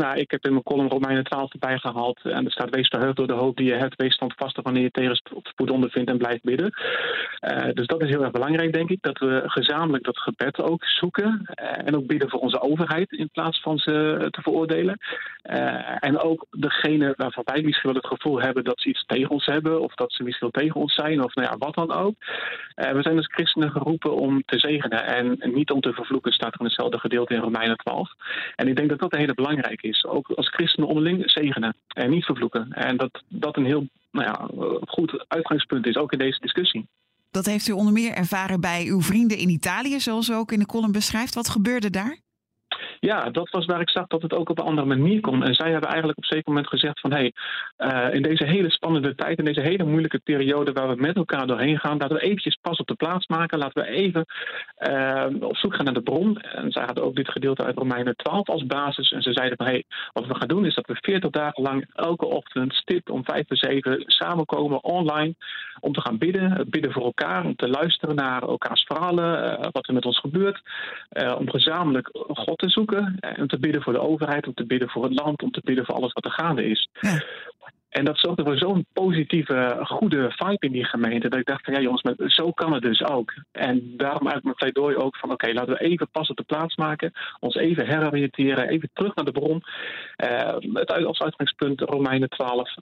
nou, 0.00 0.16
ik 0.16 0.30
heb 0.30 0.44
in 0.44 0.52
mijn 0.52 0.62
column 0.62 0.88
Romeinen 0.88 1.24
12 1.24 1.52
erbij 1.52 1.78
gehaald 1.78 2.20
en 2.22 2.44
er 2.44 2.52
staat, 2.52 2.70
wees 2.70 2.88
verheugd 2.88 3.16
door 3.16 3.26
de 3.26 3.32
hoop 3.32 3.56
die 3.56 3.66
je 3.66 3.76
hebt, 3.76 3.96
wees 3.96 4.14
standvastig 4.14 4.64
wanneer 4.64 4.82
je 4.82 4.90
tegen 4.90 5.16
spoed 5.60 5.74
ondervindt 5.74 6.10
en 6.10 6.18
blijft 6.18 6.42
bidden. 6.42 6.72
Uh, 7.40 7.72
dus 7.74 7.86
dat 7.86 8.02
is 8.02 8.08
heel 8.08 8.22
erg 8.22 8.30
belangrijk, 8.30 8.72
denk 8.72 8.90
ik, 8.90 9.02
dat 9.02 9.18
we 9.18 9.42
gezamenlijk 9.46 10.04
dat 10.04 10.18
gebed 10.18 10.60
ook 10.60 10.84
zoeken. 10.84 11.42
Uh, 11.62 11.86
en 11.86 11.96
ook 11.96 12.06
bidden 12.06 12.30
voor 12.30 12.40
onze 12.40 12.60
overheid 12.60 13.12
in 13.12 13.30
plaats 13.32 13.60
van 13.60 13.78
ze 13.78 14.26
te 14.30 14.42
veroordelen. 14.42 14.98
En 16.00 16.18
ook 16.18 16.46
degene 16.50 17.14
waarvan 17.16 17.42
wij 17.46 17.62
misschien 17.62 17.92
wel 17.92 18.02
het 18.02 18.12
gevoel 18.12 18.40
hebben 18.40 18.64
dat 18.64 18.80
ze 18.80 18.88
iets 18.88 19.04
tegen 19.06 19.30
ons 19.30 19.46
hebben, 19.46 19.80
of 19.80 19.94
dat 19.94 20.12
ze 20.12 20.22
misschien 20.22 20.50
tegen 20.50 20.80
ons 20.80 20.94
zijn, 20.94 21.24
of 21.24 21.34
nou 21.34 21.48
ja, 21.50 21.58
wat 21.58 21.74
dan 21.74 21.92
ook. 21.92 22.14
we 22.74 23.02
zijn 23.02 23.16
als 23.16 23.32
christenen 23.32 23.70
geroepen 23.70 24.16
om 24.16 24.42
te 24.46 24.58
zegenen 24.58 25.06
en 25.06 25.38
niet 25.54 25.70
om 25.70 25.80
te 25.80 25.92
vervloeken, 25.92 26.32
staat 26.32 26.54
er 26.54 26.60
in 26.60 26.66
hetzelfde 26.66 26.98
gedeelte 26.98 27.34
in 27.34 27.40
Romeinen 27.40 27.76
12. 27.76 28.10
En 28.56 28.68
ik 28.68 28.76
denk 28.76 28.88
dat 28.88 28.98
dat 28.98 29.12
een 29.12 29.20
hele 29.20 29.34
belangrijk 29.34 29.82
is. 29.82 30.04
Ook 30.04 30.30
als 30.30 30.48
christenen 30.48 30.88
onderling 30.88 31.30
zegenen 31.30 31.74
en 31.88 32.10
niet 32.10 32.24
vervloeken. 32.24 32.72
En 32.72 32.96
dat 32.96 33.22
dat 33.28 33.56
een 33.56 33.64
heel 33.64 33.86
nou 34.10 34.26
ja, 34.26 34.50
goed 34.86 35.24
uitgangspunt 35.28 35.86
is, 35.86 35.96
ook 35.96 36.12
in 36.12 36.18
deze 36.18 36.40
discussie. 36.40 36.88
Dat 37.30 37.46
heeft 37.46 37.68
u 37.68 37.72
onder 37.72 37.92
meer 37.92 38.12
ervaren 38.12 38.60
bij 38.60 38.86
uw 38.86 39.00
vrienden 39.00 39.38
in 39.38 39.48
Italië, 39.48 40.00
zoals 40.00 40.28
u 40.28 40.34
ook 40.34 40.52
in 40.52 40.58
de 40.58 40.66
column 40.66 40.92
beschrijft. 40.92 41.34
Wat 41.34 41.48
gebeurde 41.48 41.90
daar? 41.90 42.20
Ja, 43.00 43.30
dat 43.30 43.50
was 43.50 43.66
waar 43.66 43.80
ik 43.80 43.90
zag 43.90 44.06
dat 44.06 44.22
het 44.22 44.34
ook 44.34 44.48
op 44.48 44.58
een 44.58 44.64
andere 44.64 44.86
manier 44.86 45.20
kon. 45.20 45.44
En 45.44 45.54
zij 45.54 45.70
hebben 45.70 45.88
eigenlijk 45.88 46.18
op 46.18 46.24
een 46.24 46.30
zeker 46.30 46.48
moment 46.48 46.68
gezegd 46.68 47.00
van... 47.00 47.12
hé, 47.12 47.18
hey, 47.18 47.32
uh, 48.08 48.14
in 48.14 48.22
deze 48.22 48.44
hele 48.44 48.70
spannende 48.70 49.14
tijd, 49.14 49.38
in 49.38 49.44
deze 49.44 49.60
hele 49.60 49.84
moeilijke 49.84 50.18
periode... 50.18 50.72
waar 50.72 50.88
we 50.88 51.00
met 51.00 51.16
elkaar 51.16 51.46
doorheen 51.46 51.78
gaan, 51.78 51.96
laten 51.96 52.16
we 52.16 52.22
eventjes 52.22 52.58
pas 52.60 52.78
op 52.78 52.86
de 52.86 52.94
plaats 52.94 53.26
maken. 53.26 53.58
Laten 53.58 53.82
we 53.82 53.88
even 53.88 54.24
uh, 54.78 55.26
op 55.40 55.56
zoek 55.56 55.74
gaan 55.74 55.84
naar 55.84 55.94
de 55.94 56.02
bron. 56.02 56.40
En 56.40 56.70
zij 56.70 56.84
hadden 56.84 57.04
ook 57.04 57.16
dit 57.16 57.30
gedeelte 57.30 57.64
uit 57.64 57.76
Romeinen 57.76 58.16
12 58.16 58.48
als 58.48 58.66
basis. 58.66 59.12
En 59.12 59.22
ze 59.22 59.32
zeiden 59.32 59.56
van, 59.56 59.66
hé, 59.66 59.72
hey, 59.72 59.84
wat 60.12 60.26
we 60.26 60.34
gaan 60.34 60.48
doen 60.48 60.66
is 60.66 60.74
dat 60.74 60.86
we 60.86 60.96
40 61.00 61.30
dagen 61.30 61.62
lang... 61.62 61.90
elke 61.94 62.26
ochtend 62.26 62.74
stipt 62.74 63.10
om 63.10 63.24
5 63.24 63.46
voor 63.46 63.56
7 63.56 64.02
samenkomen 64.06 64.84
online... 64.84 65.34
om 65.80 65.92
te 65.92 66.00
gaan 66.00 66.18
bidden, 66.18 66.66
bidden 66.70 66.92
voor 66.92 67.04
elkaar... 67.04 67.44
om 67.44 67.56
te 67.56 67.68
luisteren 67.68 68.14
naar 68.14 68.42
elkaars 68.42 68.84
verhalen, 68.84 69.42
uh, 69.44 69.66
wat 69.72 69.88
er 69.88 69.94
met 69.94 70.04
ons 70.04 70.18
gebeurt... 70.18 70.60
om 71.38 71.50
gezamenlijk 71.50 72.08
God 72.28 72.58
te 72.58 72.68
zoeken 72.68 72.89
om 73.38 73.46
te 73.46 73.58
bidden 73.58 73.82
voor 73.82 73.92
de 73.92 74.00
overheid, 74.00 74.46
om 74.46 74.54
te 74.54 74.66
bidden 74.66 74.88
voor 74.88 75.02
het 75.04 75.20
land, 75.20 75.42
om 75.42 75.50
te 75.50 75.60
bidden 75.64 75.84
voor 75.84 75.94
alles 75.94 76.12
wat 76.12 76.24
er 76.24 76.30
gaande 76.30 76.64
is. 76.64 76.88
Ja. 77.00 77.22
En 77.90 78.04
dat 78.04 78.18
zorgde 78.18 78.44
voor 78.44 78.56
zo'n 78.56 78.86
positieve, 78.92 79.80
goede 79.82 80.32
vibe 80.36 80.66
in 80.66 80.72
die 80.72 80.84
gemeente. 80.84 81.28
Dat 81.28 81.38
ik 81.38 81.46
dacht 81.46 81.64
van 81.64 81.74
ja 81.74 81.80
jongens, 81.80 82.02
maar 82.02 82.14
zo 82.30 82.52
kan 82.52 82.72
het 82.72 82.82
dus 82.82 83.04
ook. 83.04 83.32
En 83.52 83.96
daarom 83.96 84.28
uit 84.28 84.42
mijn 84.42 84.54
pleidooi 84.54 84.96
ook 84.96 85.16
van 85.16 85.30
oké, 85.30 85.44
okay, 85.44 85.54
laten 85.54 85.72
we 85.72 85.80
even 85.80 86.10
pas 86.10 86.28
op 86.28 86.36
de 86.36 86.42
plaats 86.42 86.76
maken. 86.76 87.12
Ons 87.40 87.54
even 87.54 87.86
heroriënteren, 87.86 88.68
even 88.68 88.90
terug 88.92 89.14
naar 89.14 89.24
de 89.24 89.32
bron. 89.32 89.62
Uh, 90.24 90.54
het 90.72 90.92
als 90.92 91.20
uitgangspunt 91.20 91.80
Romeinen 91.80 92.28
12. 92.28 92.74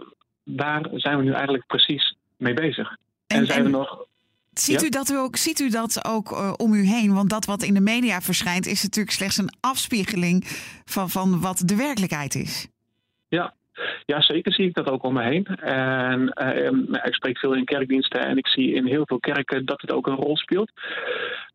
Daar 0.45 0.89
zijn 0.95 1.17
we 1.17 1.25
nu 1.25 1.33
eigenlijk 1.33 1.67
precies 1.67 2.17
mee 2.37 2.55
bezig. 2.55 2.97
En, 3.27 3.39
en 3.39 3.47
zijn 3.47 3.63
we 3.63 3.69
nog 3.69 4.07
Ziet, 4.61 4.81
ja? 4.81 4.87
u 4.87 4.89
dat 4.89 5.15
ook, 5.15 5.37
ziet 5.37 5.61
u 5.61 5.71
dat 5.71 6.05
ook 6.05 6.31
uh, 6.31 6.53
om 6.57 6.73
u 6.73 6.87
heen? 6.87 7.15
Want 7.15 7.31
dat 7.31 7.45
wat 7.45 7.63
in 7.63 7.75
de 7.75 7.81
media 7.81 8.21
verschijnt 8.21 8.67
is 8.67 8.83
natuurlijk 8.83 9.17
slechts 9.17 9.37
een 9.37 9.53
afspiegeling 9.61 10.45
van, 10.85 11.11
van 11.11 11.41
wat 11.41 11.63
de 11.65 11.77
werkelijkheid 11.77 12.35
is. 12.35 12.67
Ja, 13.29 13.55
Ja, 14.05 14.21
zeker 14.21 14.53
zie 14.53 14.67
ik 14.67 14.75
dat 14.75 14.91
ook 14.91 15.05
om 15.05 15.13
me 15.13 15.23
heen. 15.23 15.47
En 15.47 16.27
ik 17.05 17.15
spreek 17.15 17.39
veel 17.39 17.55
in 17.55 17.65
kerkdiensten 17.65 18.21
en 18.21 18.37
ik 18.37 18.47
zie 18.49 18.75
in 18.75 18.87
heel 18.87 19.07
veel 19.07 19.21
kerken 19.21 19.65
dat 19.65 19.81
het 19.81 19.93
ook 19.93 20.07
een 20.07 20.17
rol 20.17 20.37
speelt. 20.37 20.71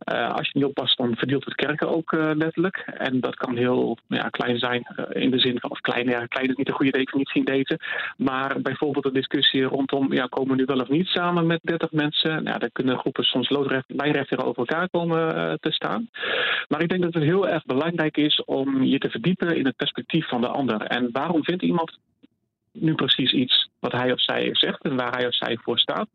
als 0.05 0.47
je 0.47 0.59
niet 0.59 0.65
oppast, 0.65 0.97
dan 0.97 1.15
verdeelt 1.15 1.45
het 1.45 1.55
kerken 1.55 1.95
ook 1.95 2.11
letterlijk. 2.11 2.77
En 2.97 3.19
dat 3.19 3.35
kan 3.35 3.57
heel 3.57 3.97
ja, 4.07 4.29
klein 4.29 4.57
zijn 4.57 4.87
in 5.09 5.31
de 5.31 5.39
zin 5.39 5.59
van, 5.59 5.71
of 5.71 5.79
klein, 5.79 6.07
ja, 6.07 6.25
klein 6.25 6.49
is 6.49 6.55
niet 6.55 6.67
een 6.67 6.73
goede 6.73 6.91
definitie 6.91 7.45
in 7.45 7.53
deze. 7.53 7.79
Maar 8.17 8.61
bijvoorbeeld 8.61 9.05
een 9.05 9.13
discussie 9.13 9.63
rondom, 9.63 10.13
ja, 10.13 10.25
komen 10.25 10.49
we 10.49 10.55
nu 10.55 10.65
wel 10.65 10.79
of 10.79 10.89
niet 10.89 11.07
samen 11.07 11.47
met 11.47 11.59
30 11.63 11.91
mensen? 11.91 12.43
Nou, 12.43 12.59
daar 12.59 12.71
kunnen 12.71 12.97
groepen 12.97 13.23
soms 13.23 13.49
loodrecht, 13.49 13.85
lijnrecht 13.87 14.31
elkaar 14.31 14.89
komen 14.89 15.57
te 15.59 15.71
staan. 15.71 16.09
Maar 16.67 16.81
ik 16.81 16.89
denk 16.89 17.01
dat 17.01 17.13
het 17.13 17.23
heel 17.23 17.47
erg 17.47 17.65
belangrijk 17.65 18.17
is 18.17 18.43
om 18.45 18.83
je 18.83 18.97
te 18.97 19.09
verdiepen 19.09 19.57
in 19.57 19.65
het 19.65 19.75
perspectief 19.75 20.27
van 20.27 20.41
de 20.41 20.47
ander. 20.47 20.81
En 20.81 21.09
waarom 21.11 21.43
vindt 21.43 21.63
iemand 21.63 21.97
nu 22.73 22.95
precies 22.95 23.31
iets 23.31 23.69
wat 23.79 23.91
hij 23.91 24.11
of 24.11 24.21
zij 24.21 24.49
zegt 24.51 24.83
en 24.83 24.95
waar 24.95 25.11
hij 25.11 25.27
of 25.27 25.35
zij 25.35 25.57
voor 25.61 25.79
staat. 25.79 26.07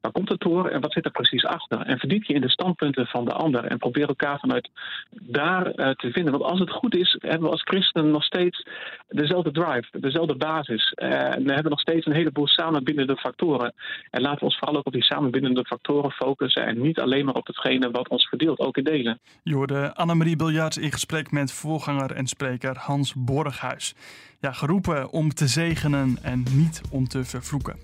Waar 0.00 0.12
komt 0.12 0.28
het 0.28 0.40
door 0.40 0.68
en 0.68 0.80
wat 0.80 0.92
zit 0.92 1.04
er 1.04 1.10
precies 1.10 1.44
achter? 1.44 1.80
En 1.80 1.98
verdiep 1.98 2.24
je 2.24 2.34
in 2.34 2.40
de 2.40 2.50
standpunten 2.50 3.06
van 3.06 3.24
de 3.24 3.32
ander 3.32 3.64
en 3.64 3.78
probeer 3.78 4.08
elkaar 4.08 4.38
vanuit 4.38 4.70
daar 5.10 5.66
uh, 5.66 5.90
te 5.90 6.10
vinden. 6.10 6.32
Want 6.32 6.44
als 6.44 6.60
het 6.60 6.70
goed 6.70 6.96
is, 6.96 7.16
hebben 7.18 7.42
we 7.42 7.50
als 7.50 7.62
christenen 7.62 8.10
nog 8.10 8.24
steeds 8.24 8.66
dezelfde 9.08 9.50
drive, 9.50 10.00
dezelfde 10.00 10.36
basis. 10.36 10.92
Uh, 10.96 11.08
we 11.18 11.52
hebben 11.52 11.70
nog 11.70 11.80
steeds 11.80 12.06
een 12.06 12.12
heleboel 12.12 12.46
samenbindende 12.46 13.16
factoren. 13.16 13.74
En 14.10 14.20
laten 14.20 14.38
we 14.38 14.44
ons 14.44 14.58
vooral 14.58 14.76
ook 14.76 14.86
op 14.86 14.92
die 14.92 15.04
samenbindende 15.04 15.64
factoren 15.64 16.10
focussen 16.10 16.66
en 16.66 16.80
niet 16.80 17.00
alleen 17.00 17.24
maar 17.24 17.34
op 17.34 17.46
hetgene 17.46 17.90
wat 17.90 18.08
ons 18.08 18.28
verdeelt, 18.28 18.58
ook 18.58 18.76
in 18.76 18.84
delen. 18.84 19.20
Je 19.42 19.54
hoorde 19.54 19.94
Annemarie 19.94 20.36
Biljart 20.36 20.76
in 20.76 20.92
gesprek 20.92 21.30
met 21.30 21.52
voorganger 21.52 22.12
en 22.12 22.26
spreker 22.26 22.76
Hans 22.78 23.14
Borghuis 23.14 23.94
ja, 24.40 24.52
geroepen 24.52 25.10
om 25.10 25.34
te 25.34 25.48
zegenen 25.48 26.18
en 26.22 26.44
niet 26.52 26.80
om 26.90 27.08
te 27.08 27.24
vervloeken. 27.24 27.76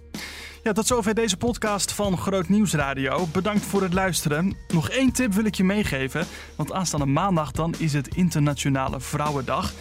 Ja, 0.63 0.73
tot 0.73 0.87
zover 0.87 1.15
deze 1.15 1.37
podcast 1.37 1.93
van 1.93 2.19
Groot 2.19 2.49
Nieuws 2.49 2.75
Radio. 2.75 3.27
Bedankt 3.33 3.65
voor 3.65 3.83
het 3.83 3.93
luisteren. 3.93 4.57
Nog 4.69 4.89
één 4.89 5.13
tip 5.13 5.33
wil 5.33 5.45
ik 5.45 5.55
je 5.55 5.65
meegeven, 5.65 6.27
want 6.57 6.73
aanstaande 6.73 7.07
maandag 7.07 7.51
dan 7.51 7.75
is 7.79 7.93
het 7.93 8.15
Internationale 8.15 9.01
Vrouwendag. 9.01 9.73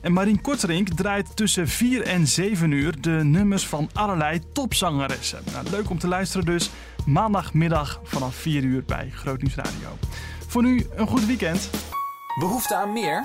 En 0.00 0.12
Marien 0.12 0.40
Korterink 0.40 0.88
draait 0.88 1.36
tussen 1.36 1.68
4 1.68 2.02
en 2.02 2.26
7 2.26 2.70
uur 2.70 3.00
de 3.00 3.10
nummers 3.10 3.66
van 3.66 3.90
allerlei 3.92 4.40
topzangeressen. 4.52 5.38
Nou, 5.52 5.70
leuk 5.70 5.90
om 5.90 5.98
te 5.98 6.08
luisteren 6.08 6.46
dus. 6.46 6.70
Maandagmiddag 7.06 8.00
vanaf 8.02 8.34
4 8.34 8.62
uur 8.62 8.84
bij 8.84 9.10
Groot 9.14 9.40
Nieuws 9.42 9.54
Radio. 9.54 9.88
Voor 10.46 10.62
nu 10.62 10.86
een 10.96 11.06
goed 11.06 11.26
weekend. 11.26 11.70
Behoefte 12.40 12.76
aan 12.76 12.92
meer? 12.92 13.24